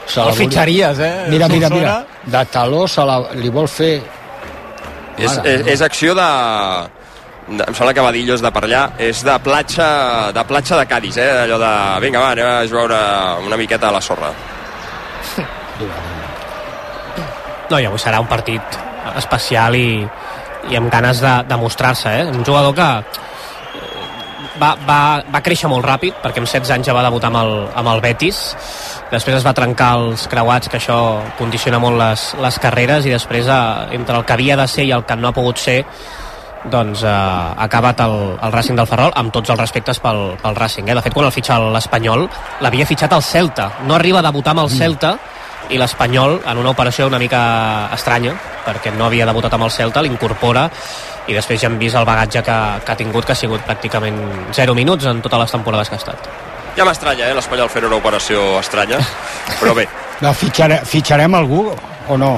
[0.09, 1.15] Se el fitxaries, eh?
[1.29, 1.99] Mira, mira, mira.
[2.25, 3.99] De taló se la, li vol fer...
[5.19, 6.29] És, és, és acció de...
[7.49, 8.83] Em sembla que Badillo és de per allà.
[9.01, 9.89] És de platja
[10.37, 11.29] de, platja de Cádiz, eh?
[11.45, 11.73] Allò de...
[12.05, 13.01] Vinga, va, anem a jugar
[13.47, 14.33] una, miqueta a la sorra.
[17.69, 18.79] No, i avui serà un partit
[19.17, 20.03] especial i,
[20.69, 22.29] i amb ganes de, de mostrar-se, eh?
[22.29, 22.91] Un jugador que
[24.61, 25.01] va, va,
[25.33, 28.03] va créixer molt ràpid, perquè amb 16 anys ja va debutar amb el, amb el
[28.05, 28.41] Betis,
[29.13, 30.99] després es va trencar els creuats, que això
[31.39, 34.95] condiciona molt les, les carreres, i després, eh, entre el que havia de ser i
[34.97, 35.81] el que no ha pogut ser,
[36.67, 40.57] doncs eh, ha acabat el, el Racing del Ferrol amb tots els respectes pel, pel
[40.59, 40.91] Racing.
[40.91, 40.97] Eh?
[40.99, 42.27] De fet, quan el fitxa l'Espanyol,
[42.65, 43.71] l'havia fitxat al Celta.
[43.87, 44.79] No arriba a debutar amb el mm.
[44.79, 45.17] Celta,
[45.69, 47.41] i l'Espanyol, en una operació una mica
[47.95, 48.35] estranya,
[48.65, 50.69] perquè no havia debutat amb el Celta, l'incorpora
[51.29, 54.17] i després ja hem vist el bagatge que, que ha tingut, que ha sigut pràcticament
[54.57, 56.29] 0 minuts en totes les temporades que ha estat.
[56.79, 59.01] Ja m'estranya, eh, l'Espanyol fent una operació estranya,
[59.61, 59.89] però bé.
[60.19, 62.33] No, fitxare, fitxarem algú o no?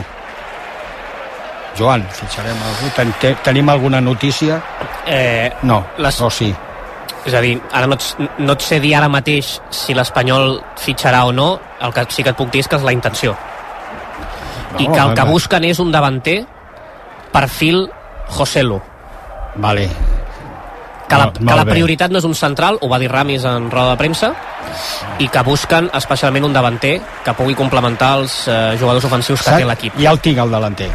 [1.80, 2.90] Joan, fitxarem algú?
[2.96, 4.60] Ten, ten, tenim alguna notícia?
[5.08, 6.20] Eh, no, les...
[6.20, 6.50] o sí?
[7.24, 11.24] És a dir, ara no et, no et sé dir ara mateix si l'Espanyol fitxarà
[11.28, 11.50] o no,
[11.80, 13.34] el que sí que et puc dir és que és la intenció.
[14.70, 16.38] No, I que el que busquen és un davanter
[17.32, 17.86] perfil
[18.30, 18.80] Joselu.
[19.56, 19.88] Vale.
[21.10, 23.96] Que la, que la prioritat no és un central, ho va dir Ramis en roda
[23.96, 24.30] de premsa,
[25.18, 29.58] i que busquen especialment un davanter que pugui complementar els eh, jugadors ofensius que Saps?
[29.58, 29.98] té l'equip.
[29.98, 30.92] Ja el tinc, el davanter.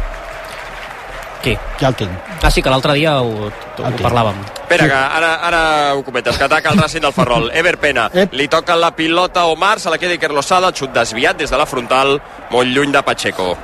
[1.42, 1.52] Qui?
[1.80, 2.10] Ja el tinc.
[2.42, 4.38] Ah, sí, que l'altre dia ho, ho parlàvem.
[4.62, 5.60] Espera, que ara, ara
[5.94, 7.50] ho comentes, que ataca el Racing del Ferrol.
[7.54, 11.36] Ever Pena, li toca la pilota a Omar, se la queda Iker Losada, xut desviat
[11.38, 12.16] des de la frontal,
[12.50, 13.56] molt lluny de Pacheco.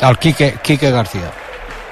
[0.00, 1.30] El Quique, Quique García.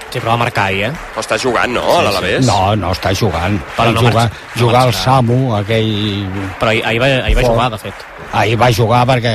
[0.09, 0.93] Sí, però va marcar ahir, eh?
[1.13, 2.47] Però està jugant, no, a l'Alavés?
[2.47, 3.59] No, no està jugant.
[3.77, 4.95] Però no jugar, marxa- no jugar al.
[4.97, 5.91] Samu, aquell...
[6.59, 8.07] Però ahir, ahir, va, ahir va jugar, de fet.
[8.33, 9.35] Ahir va jugar perquè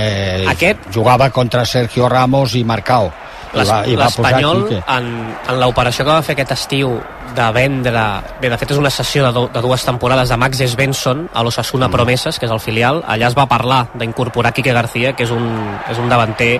[0.50, 3.12] Aquest- jugava contra Sergio Ramos i Marcao.
[3.54, 5.10] L'Espanyol, en,
[5.49, 6.95] en l'operació que va fer aquest estiu
[7.34, 8.04] de vendre...
[8.41, 11.43] Bé, de fet, és una sessió de, do, de dues temporades de Max Svensson a
[11.45, 11.91] l'Osasuna Mm.
[11.93, 13.04] Promeses, que és el filial.
[13.08, 15.45] Allà es va parlar d'incorporar Quique García, que és un,
[15.89, 16.60] és un davanter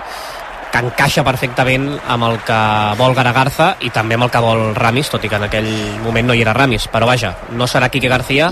[0.74, 2.56] que encaixa perfectament amb el que
[2.98, 5.70] vol Garagarza i també amb el que vol Ramis, tot i que en aquell
[6.02, 6.88] moment no hi era Ramis.
[6.90, 8.50] Però vaja, no serà Quique García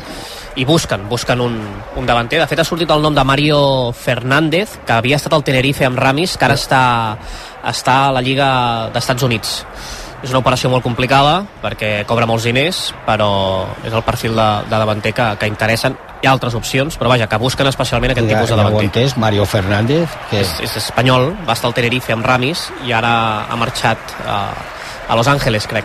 [0.55, 1.57] i busquen, busquen un,
[1.99, 2.39] un davanter.
[2.39, 3.59] De fet, ha sortit el nom de Mario
[3.91, 6.85] Fernández, que havia estat al Tenerife amb Ramis, que ara està,
[7.73, 8.53] està a la Lliga
[8.95, 9.57] d'Estats Units.
[10.23, 14.79] És una operació molt complicada perquè cobra molts diners, però és el perfil de, de
[14.79, 15.97] davanter que, que interessen.
[16.23, 18.85] Hi ha altres opcions, però vaja, que busquen especialment aquest Ja, tipus de ja davanter.
[18.87, 23.49] entès, Mario Fernández, que És, és espanyol, va estar al Tenerife amb Ramis i ara
[23.51, 24.37] ha marxat a,
[25.09, 25.85] a Los Angeles, crec.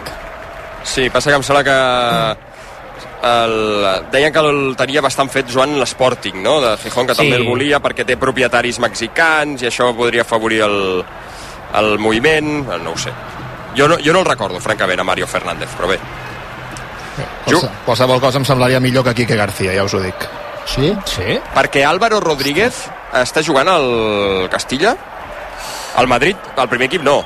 [0.85, 1.79] Sí, passa que em sembla que
[3.27, 3.55] el,
[4.13, 6.59] deien que el tenia bastant fet Joan l'Sporting, no?
[6.61, 7.23] De Gijón, que Sí.
[7.25, 11.03] també el volia perquè té propietaris mexicans i això podria afavorir el,
[11.81, 13.11] el moviment, no ho sé.
[13.77, 15.99] Jo no, jo no el recordo, francament, a Mario Fernández, però bé.
[17.45, 20.15] Qualse- Qualsevol cosa em semblaria millor que Quique García, ja us ho dic.
[20.67, 20.91] Sí?
[21.05, 21.39] Sí.
[21.55, 24.95] Perquè Álvaro Rodríguez està jugant al Castilla?
[25.95, 26.35] Al Madrid?
[26.57, 27.23] Al primer equip no.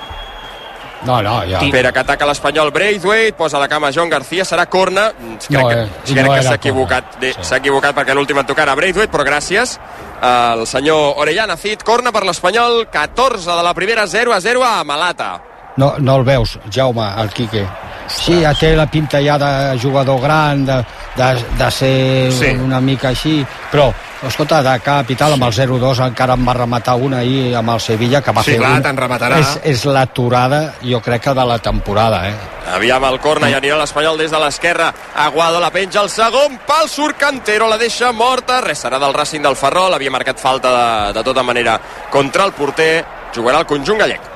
[1.04, 1.58] No, no, ja.
[1.66, 5.08] Espera, que ataca l'Espanyol Braithwaite, posa la cama John García, serà corna.
[5.18, 7.32] Crec No, que, eh, crec no que era s'ha equivocat, sí.
[7.42, 9.80] s'ha equivocat perquè l'últim en tocar a Braithwaite, però gràcies
[10.22, 11.82] al senyor Orellana Cid.
[11.82, 15.42] Corna per l'Espanyol, 14 de la primera, 0 a 0 a Malata.
[15.78, 17.66] No, no el veus, Jaume, el Quique.
[18.12, 20.82] Sí, ja té la pinta ja de jugador gran, de,
[21.16, 22.50] de, de ser Sí.
[22.60, 23.86] una mica així, però,
[24.28, 28.20] escolta, de capital amb el 0-2 encara en va rematar una ahir amb el Sevilla,
[28.22, 29.38] que va Sí, fer clar, te'n rematarà.
[29.40, 32.36] És, és l'aturada, jo crec que de la temporada, eh?
[32.76, 34.92] Aviam el corna i anirà l'Espanyol des de l'esquerra.
[35.16, 38.60] Aguado la penja, el segon pal surt Cantero, la deixa morta.
[38.60, 40.70] Res serà del Racing del Ferrol, havia marcat falta
[41.08, 41.80] de, de tota manera
[42.12, 43.06] contra el porter.
[43.34, 44.31] Jugarà el conjunt gallec.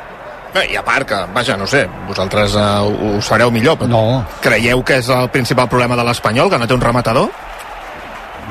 [0.56, 4.03] Bé, I a part que, vaja, no sé, vosaltres uh, ho fareu millor, però no.
[4.43, 7.28] creieu que és el principal problema de l'Espanyol, que no té un rematador?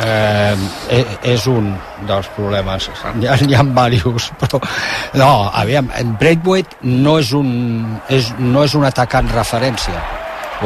[0.05, 0.57] Eh,
[0.91, 1.69] eh, és un
[2.09, 4.59] dels problemes hi ha, hi ha diversos però
[5.15, 7.53] no, aviam, en Braithwaite no és un,
[8.11, 9.95] és, no és un atacant referència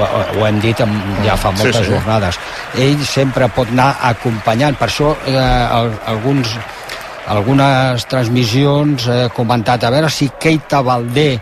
[0.01, 1.93] ho, ho hem dit amb, ja fa Sí, moltes sí.
[1.93, 2.41] jornades
[2.87, 6.57] ell sempre pot anar acompanyant per això eh, al, alguns
[7.29, 11.35] algunes transmissions he comentat a veure si Keita Valdé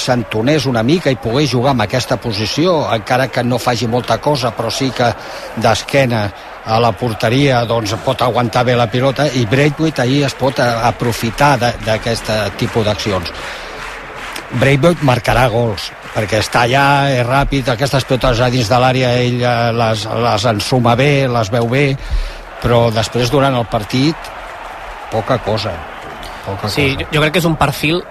[0.00, 4.52] s'entonés una mica i pogués jugar en aquesta posició, encara que no faci molta cosa,
[4.56, 5.08] però sí que
[5.56, 6.22] d'esquena
[6.64, 11.56] a la porteria doncs pot aguantar bé la pilota i Braithwaite ahir es pot aprofitar
[11.58, 12.30] d'aquest
[12.60, 13.32] tipus d'accions.
[14.60, 19.38] Braithwaite marcarà gols perquè està allà, és ràpid, aquestes pilotes a dins de l'àrea ell
[19.38, 21.86] eh, les, les ensuma bé, les veu bé,
[22.60, 24.39] però després durant el partit
[25.10, 25.72] poca cosa.
[26.46, 27.04] Poca Sí, cosa.
[27.04, 28.02] jo, jo crec que és un perfil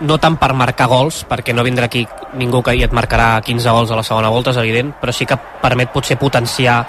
[0.00, 2.06] no tant per marcar gols, perquè no vindrà aquí
[2.38, 5.26] ningú que hi et marcarà 15 gols a la segona volta, és evident, però sí
[5.26, 6.84] que permet potser potenciar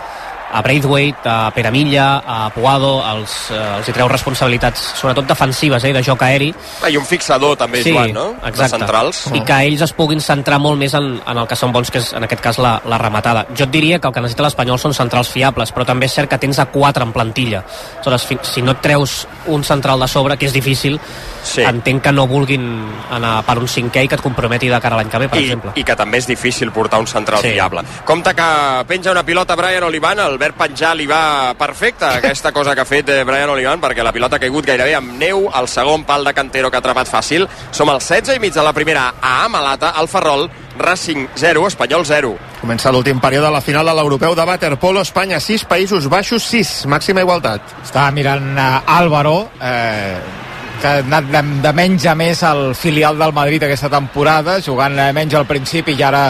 [0.52, 5.94] a Braithwaite, a Peramilla, a Puado, els, eh, els hi treu responsabilitats, sobretot defensives, eh,
[5.94, 6.54] de joc aeri.
[6.84, 8.26] Ah, I un fixador també, Sí, Joan, no?
[8.42, 8.78] De exacte.
[8.78, 9.28] centrals.
[9.34, 12.00] I que ells es puguin centrar molt més en, en el que són bons, que
[12.00, 13.46] és en aquest cas la, la rematada.
[13.56, 16.30] Jo et diria que el que necessita l'Espanyol són centrals fiables, però també és cert
[16.30, 17.64] que tens a 4 en plantilla.
[18.00, 21.00] Aleshores, si no et treus un central de sobre, que és difícil,
[21.44, 21.62] Sí.
[21.64, 22.64] entenc que no vulguin
[23.12, 25.40] anar per un cinquè i que et comprometi de cara a l'any que ve, per
[25.40, 25.72] I, exemple.
[25.76, 27.52] I que també és difícil portar un central Sí.
[27.52, 27.82] fiable.
[28.06, 32.74] Compte que penja una pilota Brian Olivan, el verd penjar li va perfecte aquesta cosa
[32.76, 35.68] que ha fet eh, Brian Olivan, perquè la pilota ha caigut gairebé amb neu, el
[35.68, 37.48] segon pal de Cantero que ha atrapat fàcil.
[37.76, 40.48] Som al 16 i mig de la primera a Amalata, al Ferrol,
[40.80, 42.34] Racing 0, Espanyol 0.
[42.62, 46.86] Comença l'últim període de la final de l'Europeu de Waterpolo, Espanya 6, Països Baixos 6,
[46.92, 47.76] màxima igualtat.
[47.84, 50.48] Estava mirant uh, Álvaro, eh,
[50.80, 54.96] que ha anat de, de menys a més al filial del Madrid aquesta temporada, jugant
[55.00, 56.24] eh, menys al principi i ara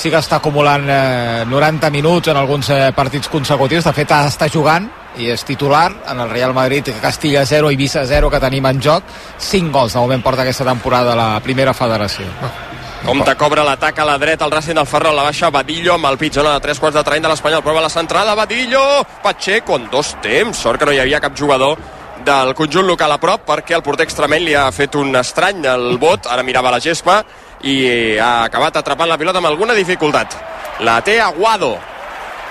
[0.00, 3.84] sí que està acumulant eh, 90 minuts en alguns eh, partits consecutius.
[3.84, 4.88] De fet, està jugant
[5.20, 9.04] i és titular en el Real Madrid, Castilla 0, Ibiza 0, que tenim en joc.
[9.38, 12.28] 5 gols de moment porta aquesta temporada la primera federació.
[13.04, 16.18] Compte cobra l'atac a la dreta, el Racing del Ferrol, la baixa Badillo amb el
[16.20, 18.82] pitjor de tres quarts de terreny de l'Espanyol, prova la centrada, Badillo,
[19.22, 21.80] Pacheco en dos temps, sort que no hi havia cap jugador
[22.24, 25.96] del conjunt local a prop perquè el porter extremeny li ha fet un estrany al
[25.98, 27.20] bot, ara mirava la gespa
[27.64, 30.36] i ha acabat atrapant la pilota amb alguna dificultat.
[30.86, 31.74] La té Aguado,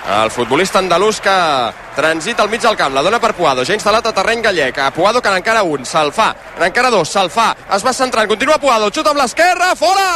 [0.08, 4.06] el futbolista andalús que transita al mig del camp, la dona per Puado, ja instal·lat
[4.08, 7.84] a terreny gallec, a Puado que n'encara un, se'l fa, n'encara dos, se'l fa, es
[7.84, 10.06] va centrant, continua Puado, xuta amb l'esquerra, fora!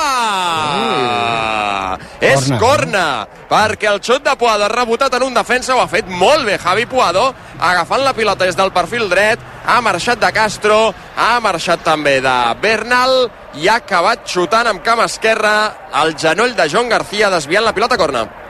[2.20, 2.59] És Corna.
[2.59, 6.47] corna, perquè el xut de Puado ha rebotat en un defensa, ho ha fet molt
[6.49, 11.41] bé Javi Puado, agafant la pilota des del perfil dret, ha marxat de Castro, ha
[11.41, 13.30] marxat també de Bernal
[13.61, 15.55] i ha acabat xutant amb cama esquerra
[16.03, 18.44] el genoll de Joan García desviant la pilota corna.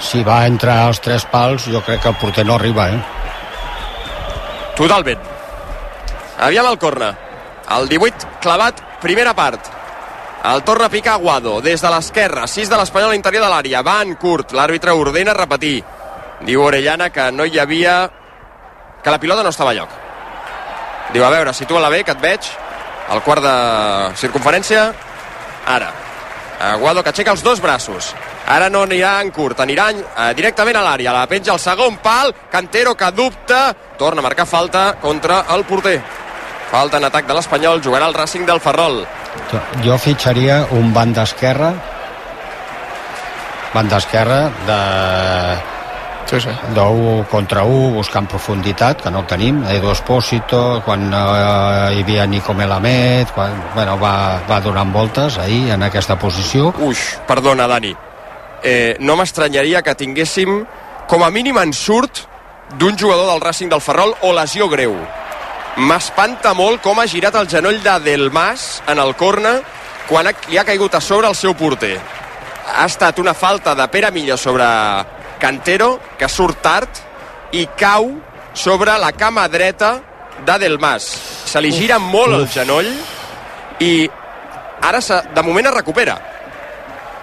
[0.00, 3.00] Si va entre els tres pals, jo crec que el porter no arriba, eh?
[4.78, 5.24] Totalment.
[6.46, 7.10] Aviam el corna.
[7.76, 9.66] El 18 clavat, primera part.
[10.48, 13.82] El torna a picar Aguado, des de l'esquerra, 6 de l'Espanyol a l'interior de l'àrea.
[13.82, 15.82] Va en curt, l'àrbitre ordena repetir.
[16.46, 18.00] Diu Orellana que no hi havia...
[19.02, 19.90] que la pilota no estava a lloc.
[21.12, 22.52] Diu, a veure, situa-la bé, que et veig.
[23.10, 23.56] Al quart de
[24.20, 24.92] circunferència.
[25.66, 25.90] Ara.
[26.58, 28.12] Aguado que aixeca els dos braços.
[28.48, 31.14] Ara no anirà en curt, anirà eh, directament a l'àrea.
[31.14, 32.34] La penja al segon pal.
[32.50, 33.68] Cantero que dubta.
[33.98, 36.00] Torna a marcar falta contra el porter.
[36.70, 37.82] Falta en atac de l'Espanyol.
[37.84, 39.04] Jugarà el Racing del Ferrol.
[39.52, 41.72] Jo, jo fitxaria un banda esquerra
[43.74, 45.77] banda esquerra de
[46.28, 46.50] sí, sí.
[46.76, 52.26] d'un contra un buscant profunditat que no el tenim, Edu Espósito quan eh, hi havia
[52.26, 57.94] Nico Melamed quan, bueno, va, va donant voltes ahir en aquesta posició Uix, perdona, Dani.
[58.62, 60.64] Eh, no m'estranyaria que tinguéssim
[61.08, 62.26] com a mínim en surt
[62.76, 64.94] d'un jugador del Racing del Ferrol o lesió greu.
[65.78, 69.60] M'espanta molt com ha girat el genoll de Del Mas en el corna
[70.08, 71.96] quan ha, li ha caigut a sobre el seu porter.
[72.68, 74.66] Ha estat una falta de Pere Millo sobre
[75.38, 77.02] Cantero, que surt tard
[77.52, 78.10] i cau
[78.54, 80.00] sobre la cama dreta
[80.46, 81.06] de Del Mas.
[81.48, 82.88] Se li gira molt el genoll
[83.80, 84.08] i
[84.82, 86.18] ara se, de moment es recupera.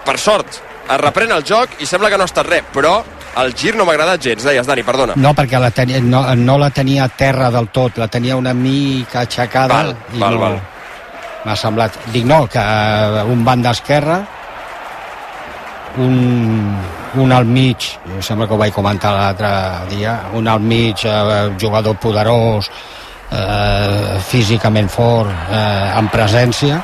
[0.06, 3.00] Per sort, es reprèn el joc i sembla que no ha estat res, però
[3.42, 5.16] el gir no m'ha agradat gens, deies, Dani, perdona.
[5.16, 8.54] no perquè la tenia, no, no la tenia a terra del tot la tenia una
[8.56, 10.56] mica aixecada Val, i val, no, val.
[11.44, 14.22] m'ha semblat dic no, que eh, un banda esquerra
[15.98, 16.76] un,
[17.22, 19.50] un al mig, em sembla que ho vaig comentar l'altre
[19.90, 22.70] dia, un al mig, eh, jugador poderós,
[23.30, 26.82] eh, físicament fort, eh, amb presència,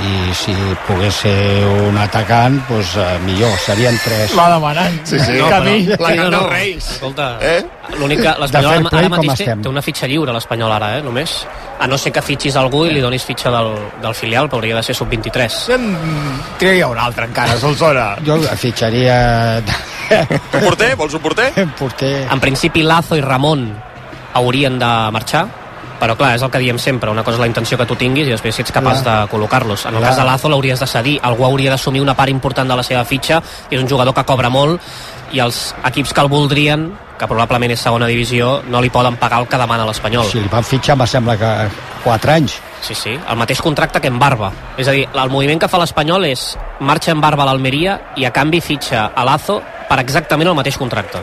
[0.00, 0.54] i si
[0.86, 4.32] pogués ser un atacant, doncs eh, millor, serien tres.
[4.36, 4.96] Va demanant.
[5.06, 5.36] Sí, sí.
[5.38, 5.86] No, Camí.
[5.86, 6.30] però- La no.
[6.30, 6.90] dels Reis.
[6.96, 7.64] Escolta, Eh?
[7.98, 9.62] l'únic que l'Espanyol ara, mateix té, estem?
[9.62, 11.46] té una fitxa lliure, l'Espanyol ara, eh, només.
[11.80, 13.70] A no ser que fitxis algú i li donis fitxa del,
[14.02, 15.60] del filial, però hauria de ser sub-23.
[16.58, 18.16] Tria un altre encara, Solsona.
[18.26, 19.62] Jo fitxaria
[20.10, 20.94] Un porter?
[20.96, 21.52] Vols un porter?
[21.78, 22.26] porter...
[22.30, 23.68] En principi, Lazo i Ramon
[24.34, 25.46] haurien de marxar,
[26.00, 28.26] però clar, és el que diem sempre, una cosa és la intenció que tu tinguis
[28.28, 29.20] i després si ets capaç Clar.
[29.26, 29.84] de col·locar-los.
[29.86, 30.08] En el Clar.
[30.08, 33.04] cas de Lazo l'hauries de cedir, algú hauria d'assumir una part important de la seva
[33.04, 34.80] fitxa, i és un jugador que cobra molt,
[35.32, 36.90] i els equips que el voldrien,
[37.20, 40.30] que probablement és segona divisió, no li poden pagar el que demana l'Espanyol.
[40.32, 41.50] Si li van fitxar, me sembla que
[42.04, 42.56] 4 anys.
[42.80, 44.48] Sí, sí, el mateix contracte que en Barba.
[44.80, 48.24] És a dir, el moviment que fa l'Espanyol és marxa en Barba a l'Almeria i
[48.24, 49.60] a canvi fitxa a Lazo
[49.90, 51.18] per exactament el mateix contracte.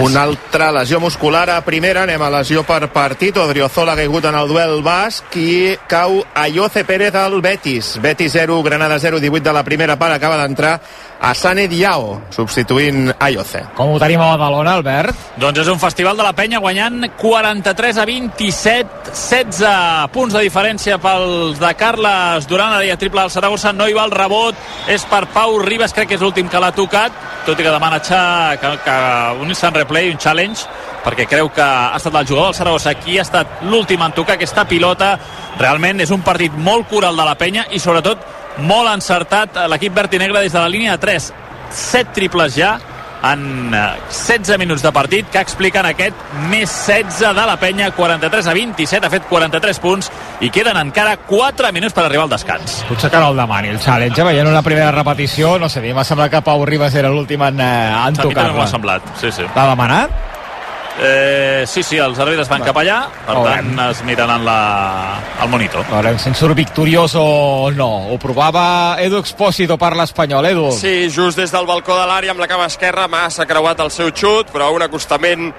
[0.00, 3.36] Una altra lesió muscular a primera, anem a lesió per partit.
[3.36, 7.98] Odriozola ha caigut en el duel basc i cau Ayoce Pérez al Betis.
[8.00, 10.16] Betis 0, Granada 0, 18 de la primera part.
[10.16, 10.78] Acaba d'entrar
[11.20, 13.64] a Sane Diao, substituint Ayoce.
[13.76, 15.16] Com ho tenim a Badalona, Albert?
[15.40, 20.98] Doncs és un festival de la penya guanyant 43 a 27, 16 punts de diferència
[21.02, 24.58] pels de Carles Duran, ara hi ha triple del Saragossa, no hi va el rebot,
[24.88, 27.14] és per Pau Ribas, crec que és l'últim que l'ha tocat,
[27.46, 28.22] tot i que demana xa,
[28.60, 28.98] que, que
[29.42, 30.68] un instant replay, un challenge,
[31.08, 34.36] perquè creu que ha estat el jugador del Saragossa qui ha estat l'últim en tocar
[34.36, 35.14] aquesta pilota.
[35.58, 38.26] Realment és un partit molt coral de la penya i sobretot
[38.68, 41.32] molt encertat l'equip verd i negre des de la línia de 3.
[41.72, 42.76] 7 triples ja
[43.24, 46.14] en eh, 16 minuts de partit que expliquen aquest
[46.52, 50.10] més 16 de la penya 43 a 27, ha fet 43 punts
[50.44, 53.80] i queden encara 4 minuts per arribar al descans Potser que no el demani, el
[53.82, 54.22] challenge.
[54.28, 57.84] Veient una primera repetició, no sé, m'ha semblat que Pau Ribas era l'últim en, eh,
[57.90, 58.72] en a mi també m'ho ha tocar-la.
[58.76, 59.48] semblat sí, sí.
[59.54, 60.27] L'ha demanat?
[61.00, 62.96] Eh, sí, sí, els àrbitres van cap allà
[63.26, 63.68] per Veurem.
[63.76, 64.56] tant es miren en la,
[65.44, 68.08] el monitor Veurem si en surt victoriós o no.
[68.10, 70.48] Ho provava Edu Expósito per l'Espanyol.
[70.50, 70.72] Edu.
[70.74, 74.10] Sí, just des del balcó de l'àrea amb la cama esquerra, massa creuat el seu
[74.10, 75.52] xut, però un acostament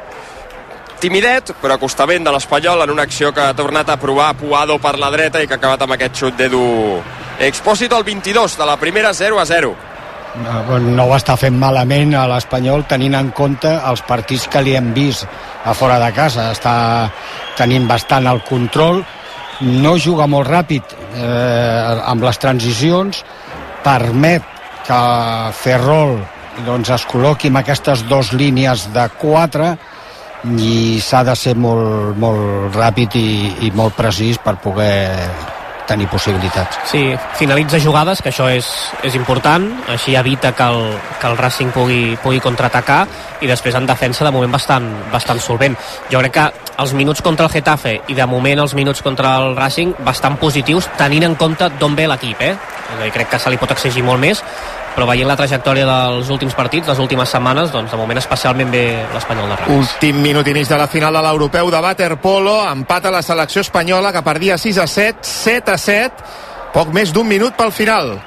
[1.00, 4.98] timidet, però acostament de l'Espanyol en una acció que ha tornat a provar Puado per
[5.00, 6.64] la dreta i que ha acabat amb aquest xut d'Edu
[7.40, 9.76] Expósito al 22 de la primera 0 a 0.
[10.40, 14.76] No, no ho està fent malament a l'Espanyol tenint en compte els partits que li
[14.78, 15.26] hem vist
[15.66, 16.52] a fora de casa.
[16.54, 16.76] Està
[17.58, 19.02] tenint bastant el control
[19.62, 23.24] no juga molt ràpid eh, amb les transicions,
[23.84, 24.46] permet
[24.88, 25.02] que
[25.60, 26.18] Ferrol
[26.66, 29.70] doncs, es col·loqui en aquestes dues línies de 4
[30.64, 33.30] i s'ha de ser molt, molt ràpid i,
[33.68, 35.59] i molt precís per poder
[35.90, 36.80] tenir possibilitats.
[36.90, 37.02] Sí,
[37.40, 38.70] finalitza jugades, que això és,
[39.04, 43.02] és important, així evita que el, que el Racing pugui, pugui contraatacar
[43.42, 45.78] i després en defensa de moment bastant, bastant solvent.
[46.12, 46.48] Jo crec que
[46.80, 50.88] els minuts contra el Getafe i de moment els minuts contra el Racing bastant positius
[51.00, 52.54] tenint en compte d'on ve l'equip, eh?
[53.00, 54.42] Dir, crec que se li pot exigir molt més,
[54.96, 58.84] però veient la trajectòria dels últims partits, les últimes setmanes, doncs de moment especialment bé
[59.14, 59.94] l'Espanyol de Ramis.
[59.94, 63.62] Últim minut i mig de la final de l'Europeu de Waterpolo, empat a la selecció
[63.62, 66.28] espanyola que perdia 6 a 7, 7 a 7,
[66.74, 68.18] poc més d'un minut pel final.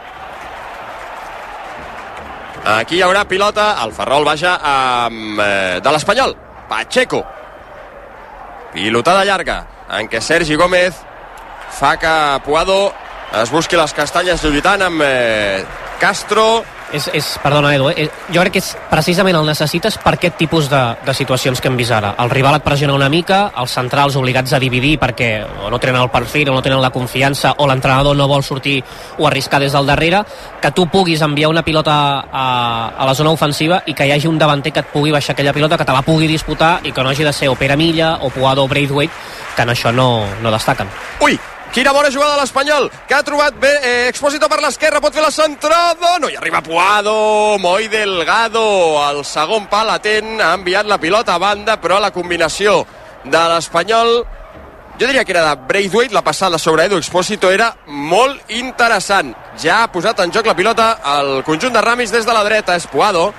[2.62, 6.36] Aquí hi haurà pilota, el Ferrol vaja amb, eh, de l'Espanyol,
[6.68, 7.24] Pacheco.
[8.72, 10.94] Pilotada llarga, en què Sergi Gómez
[11.70, 12.92] fa que Puado
[13.42, 15.64] es busqui les castanyes lluitant amb eh,
[16.02, 18.08] Castro és, és, perdona Edu, eh?
[18.34, 21.76] jo crec que és precisament el necessites per aquest tipus de, de situacions que hem
[21.78, 22.10] vist ara.
[22.18, 26.00] El rival et pressiona una mica, els centrals obligats a dividir perquè o no tenen
[26.02, 28.80] el perfil o no tenen la confiança o l'entrenador no vol sortir
[29.16, 30.24] o arriscar des del darrere,
[30.60, 31.94] que tu puguis enviar una pilota
[32.26, 32.44] a,
[32.98, 35.54] a la zona ofensiva i que hi hagi un davanter que et pugui baixar aquella
[35.54, 38.16] pilota, que te la pugui disputar i que no hagi de ser o Pere Milla
[38.20, 39.14] o Puado o Braithwaite,
[39.54, 40.90] que en això no, no destaquen.
[41.22, 41.38] Ui,
[41.72, 45.22] Quina bona jugada de l'Espanyol, que ha trobat bé eh, Expósito per l'esquerra, pot fer
[45.24, 48.60] la centrada, no hi arriba Puado, Moi Delgado,
[49.06, 52.82] el segon pal atent, ha enviat la pilota a banda, però la combinació
[53.24, 54.12] de l'Espanyol,
[55.00, 59.32] jo diria que era de Braithwaite, la passada sobre Edu Expósito era molt interessant.
[59.56, 62.76] Ja ha posat en joc la pilota al conjunt de Ramis des de la dreta,
[62.76, 63.30] és Puado,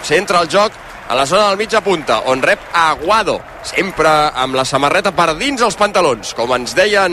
[0.00, 0.80] centra el joc
[1.12, 3.34] a la zona del mitja punta, on rep Aguado,
[3.68, 7.12] sempre amb la samarreta per dins els pantalons, com ens deien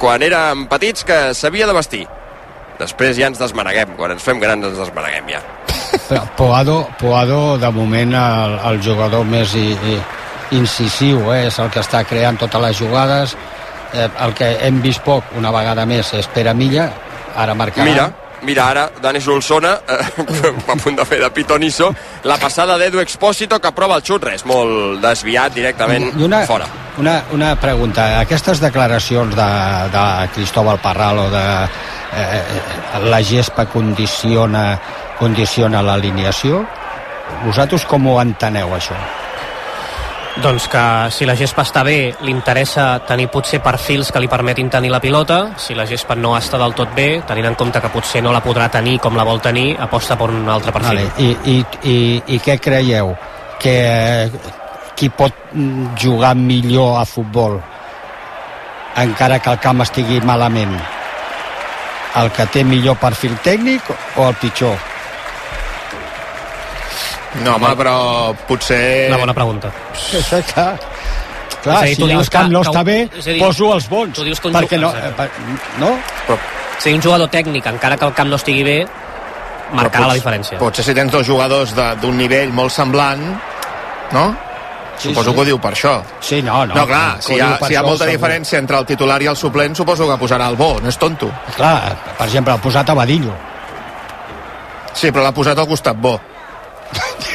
[0.00, 2.06] quan érem petits que s'havia de vestir.
[2.78, 5.42] Després ja ens desmaneguem, quan ens fem grans ens desmaneguem ja.
[6.08, 10.00] Però Poado, Poado de moment el, el jugador més i, i,
[10.56, 11.44] incisiu eh?
[11.50, 13.36] és el que està creant totes les jugades
[13.92, 16.88] eh, el que hem vist poc una vegada més és Pere Milla
[17.36, 18.08] ara marcarà Mira,
[18.44, 21.90] mira ara, Dani Solsona eh, a punt de fer de pitonisso
[22.24, 26.68] la passada d'Edu Expósito que prova el xut res, molt desviat directament I una, fora
[26.94, 29.50] Una, una pregunta, aquestes declaracions de,
[29.90, 30.04] de
[30.36, 31.42] Cristóbal Parral o de
[32.14, 32.42] eh,
[33.10, 34.78] la gespa condiciona,
[35.18, 36.62] condiciona l'alineació,
[37.42, 38.94] vosaltres com ho enteneu això?
[40.42, 44.70] Doncs que si la gespa està bé, li interessa tenir potser perfils que li permetin
[44.70, 45.52] tenir la pilota.
[45.62, 48.42] Si la gespa no està del tot bé, tenint en compte que potser no la
[48.42, 51.04] podrà tenir com la vol tenir, aposta per un altre perfil.
[51.04, 51.12] Vale.
[51.22, 51.56] I, i,
[51.90, 51.96] i,
[52.34, 53.14] I què creieu?
[53.62, 53.78] Que
[54.94, 55.54] qui pot
[55.98, 57.56] jugar millor a futbol
[58.96, 60.74] encara que el camp estigui malament?
[62.20, 64.76] El que té millor perfil tècnic o el pitjor?
[67.42, 69.08] No, home, però potser...
[69.08, 69.70] Una bona pregunta.
[70.54, 70.78] Clar,
[71.62, 73.38] clar És a dir, si tu el dius camp que- no que- està bé, dir,
[73.40, 74.12] poso els bons.
[74.14, 75.30] tu dius que un perquè no, eh, per-
[75.80, 75.96] no?
[76.28, 76.38] Però,
[76.78, 78.86] Si un jugador tècnic, encara que el camp no estigui bé,
[79.72, 80.58] marcarà pots- la diferència.
[80.58, 83.22] Potser si tens dos jugadors de- d'un nivell molt semblant,
[84.12, 84.36] no?
[84.98, 85.34] Sí, suposo sí.
[85.34, 86.02] que ho diu per això.
[86.20, 86.74] Sí, no, no.
[86.74, 88.18] No, clar, que si hi ha, si hi ha molta segur.
[88.20, 91.30] diferència entre el titular i el suplent, suposo que posarà el bo, no és tonto.
[91.56, 93.32] Clar, per exemple, ha posat a Badillo.
[94.92, 96.20] Sí, però l'ha posat al costat bo.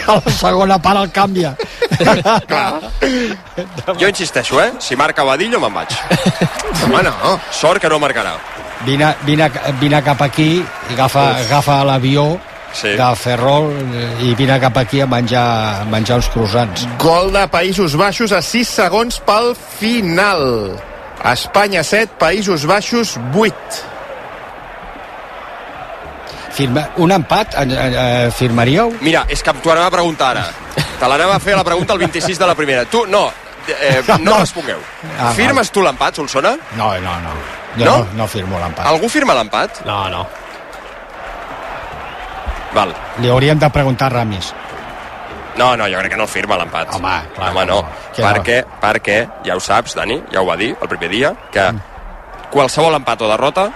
[0.08, 1.56] A la segona part el canvia.
[4.00, 4.72] jo insisteixo, eh?
[4.80, 5.96] si marca Badillo me'n vaig
[6.86, 8.38] home no sort que no marcarà
[8.88, 9.50] Vine, vine,
[9.82, 12.40] vine cap aquí i agafa, agafa l'avió
[12.72, 12.94] sí.
[12.96, 13.74] de Ferrol
[14.24, 16.86] i vine cap aquí a menjar, a menjar uns croissants.
[17.02, 20.80] Gol de Països Baixos a 6 segons pel final.
[21.28, 23.99] Espanya 7, Països Baixos 8.
[26.60, 28.90] Firma, un empat eh, eh, firmaríeu?
[29.00, 30.42] Mira, és que t'ho anava a preguntar ara.
[31.00, 32.84] Te l'anava a fer la pregunta al 26 de la primera.
[32.92, 33.30] Tu, no,
[33.70, 34.40] eh, no, No.
[34.42, 34.82] respongueu.
[35.18, 36.58] Ah, Firmes tu l'empat, Solsona?
[36.76, 37.32] No, no, no.
[37.78, 37.98] Jo No?
[38.00, 38.86] no, no firmo l'empat.
[38.92, 39.86] Algú firma l'empat?
[39.88, 40.26] No, no.
[42.74, 42.92] Val.
[43.24, 44.52] Li hauríem de preguntar a Ramis.
[45.58, 46.92] No, no, jo crec que no el firma l'empat.
[46.96, 47.80] Home, clar Home, no.
[47.82, 48.12] no.
[48.16, 51.66] Que perquè, perquè, ja ho saps, Dani, ja ho va dir el primer dia, que
[52.52, 53.70] qualsevol empat o derrota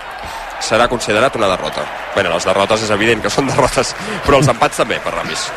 [0.63, 1.85] serà considerat una derrota.
[2.15, 3.93] Bé, les derrotes és evident que són derrotes,
[4.25, 5.47] però els empats també, per Ramis.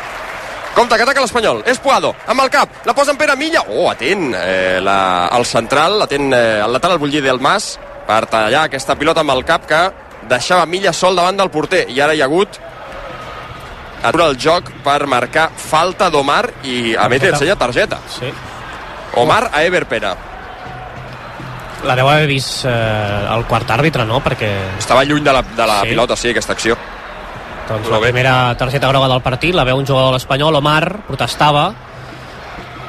[0.77, 1.63] Compte, que ataca l'Espanyol.
[1.65, 2.83] És Puado, amb el cap.
[2.85, 3.63] La posa en Pere Milla.
[3.65, 4.29] Oh, atent.
[4.37, 4.99] Eh, la,
[5.33, 9.41] el central, atent eh, el lateral, dir, del Mas, per tallar aquesta pilota amb el
[9.47, 9.81] cap que
[10.29, 11.87] deixava Milla sol davant del porter.
[11.89, 12.61] I ara hi ha hagut
[14.03, 17.99] atura el joc per marcar falta d'Omar i a més li ensenya targeta.
[18.19, 18.31] Sí.
[19.17, 19.87] Omar a Ever.
[21.85, 22.71] La deu haver vist eh,
[23.35, 24.17] el quart àrbitre, no?
[24.25, 24.49] Perquè...
[24.79, 25.89] Estava lluny de la, de la Sí.
[25.89, 26.77] pilota, sí, aquesta acció.
[27.67, 31.73] Doncs la primera targeta groga del partit la veu un jugador de l'Espanyol, Omar, protestava.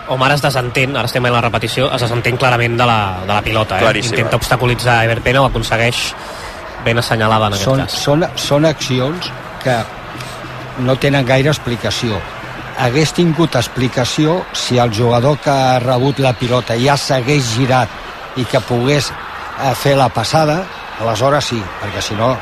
[0.08, 3.42] Omar es desentén, ara estem en la repetició, es desentén clarament de la, de la
[3.42, 3.76] pilota.
[3.76, 3.82] Eh?
[3.84, 4.14] Claríssim.
[4.16, 6.14] Intenta obstaculitzar Ever Pena, ho aconsegueix
[6.84, 7.92] ben assenyalada en aquest són, cas.
[8.06, 9.28] són, són accions
[9.64, 9.76] que
[10.86, 12.16] no tenen gaire explicació
[12.78, 17.88] hagués tingut explicació si el jugador que ha rebut la pilota ja s'hagués girat
[18.38, 20.62] i que pogués eh, fer la passada.
[21.02, 22.32] Aleshores sí, perquè si no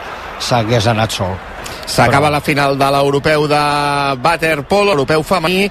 [0.41, 1.37] s'hagués anat sol.
[1.87, 3.63] S'acaba la final de l'europeu de
[4.23, 5.69] waterpolo, europeu femení.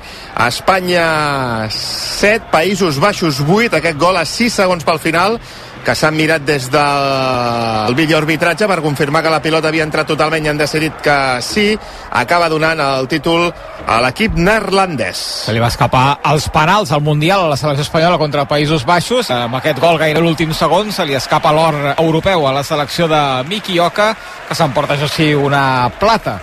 [0.48, 5.40] Espanya 7, Països Baixos 8, aquest gol a 6 segons pel final
[5.86, 10.50] que s'han mirat des del videoarbitratge per confirmar que la pilota havia entrat totalment i
[10.50, 11.68] han decidit que sí.
[12.12, 13.52] Acaba donant el títol
[13.86, 15.22] a l'equip neerlandès.
[15.46, 19.30] Se li va escapar als penals al Mundial a la selecció espanyola contra Països Baixos.
[19.30, 23.22] Amb aquest gol gaire l'últim segon se li escapa l'or europeu a la selecció de
[23.48, 24.16] Miki Oka,
[24.50, 26.40] que s'emporta, això sí, una plata.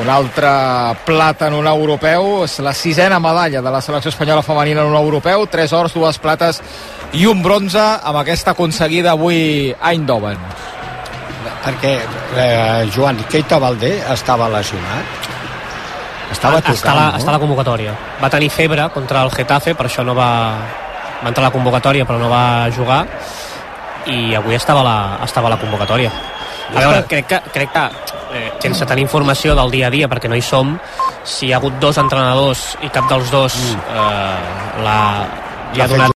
[0.00, 4.82] Una altra plata en un europeu, és la sisena medalla de la selecció espanyola femenina
[4.82, 6.60] en un europeu, tres ors, dues plates
[7.16, 10.38] i un bronze amb aquesta aconseguida avui a Eindhoven.
[11.66, 11.96] perquè
[12.38, 15.26] eh, Joan Keita Valdé estava lesionat
[16.30, 17.20] estava tocant està, la, no?
[17.20, 17.94] està la convocatòria.
[18.20, 20.30] Va tenir febre contra el Getafe, per això no va,
[21.22, 23.02] va entrar a la convocatòria, però no va jugar,
[24.10, 26.12] i avui estava a la, estava a la convocatòria.
[26.74, 30.30] A veure, crec que, crec que eh, sense tenir informació del dia a dia, perquè
[30.30, 30.76] no hi som,
[31.24, 34.36] si hi ha hagut dos entrenadors i cap dels dos eh,
[34.86, 35.00] la,
[35.74, 36.14] li ha donat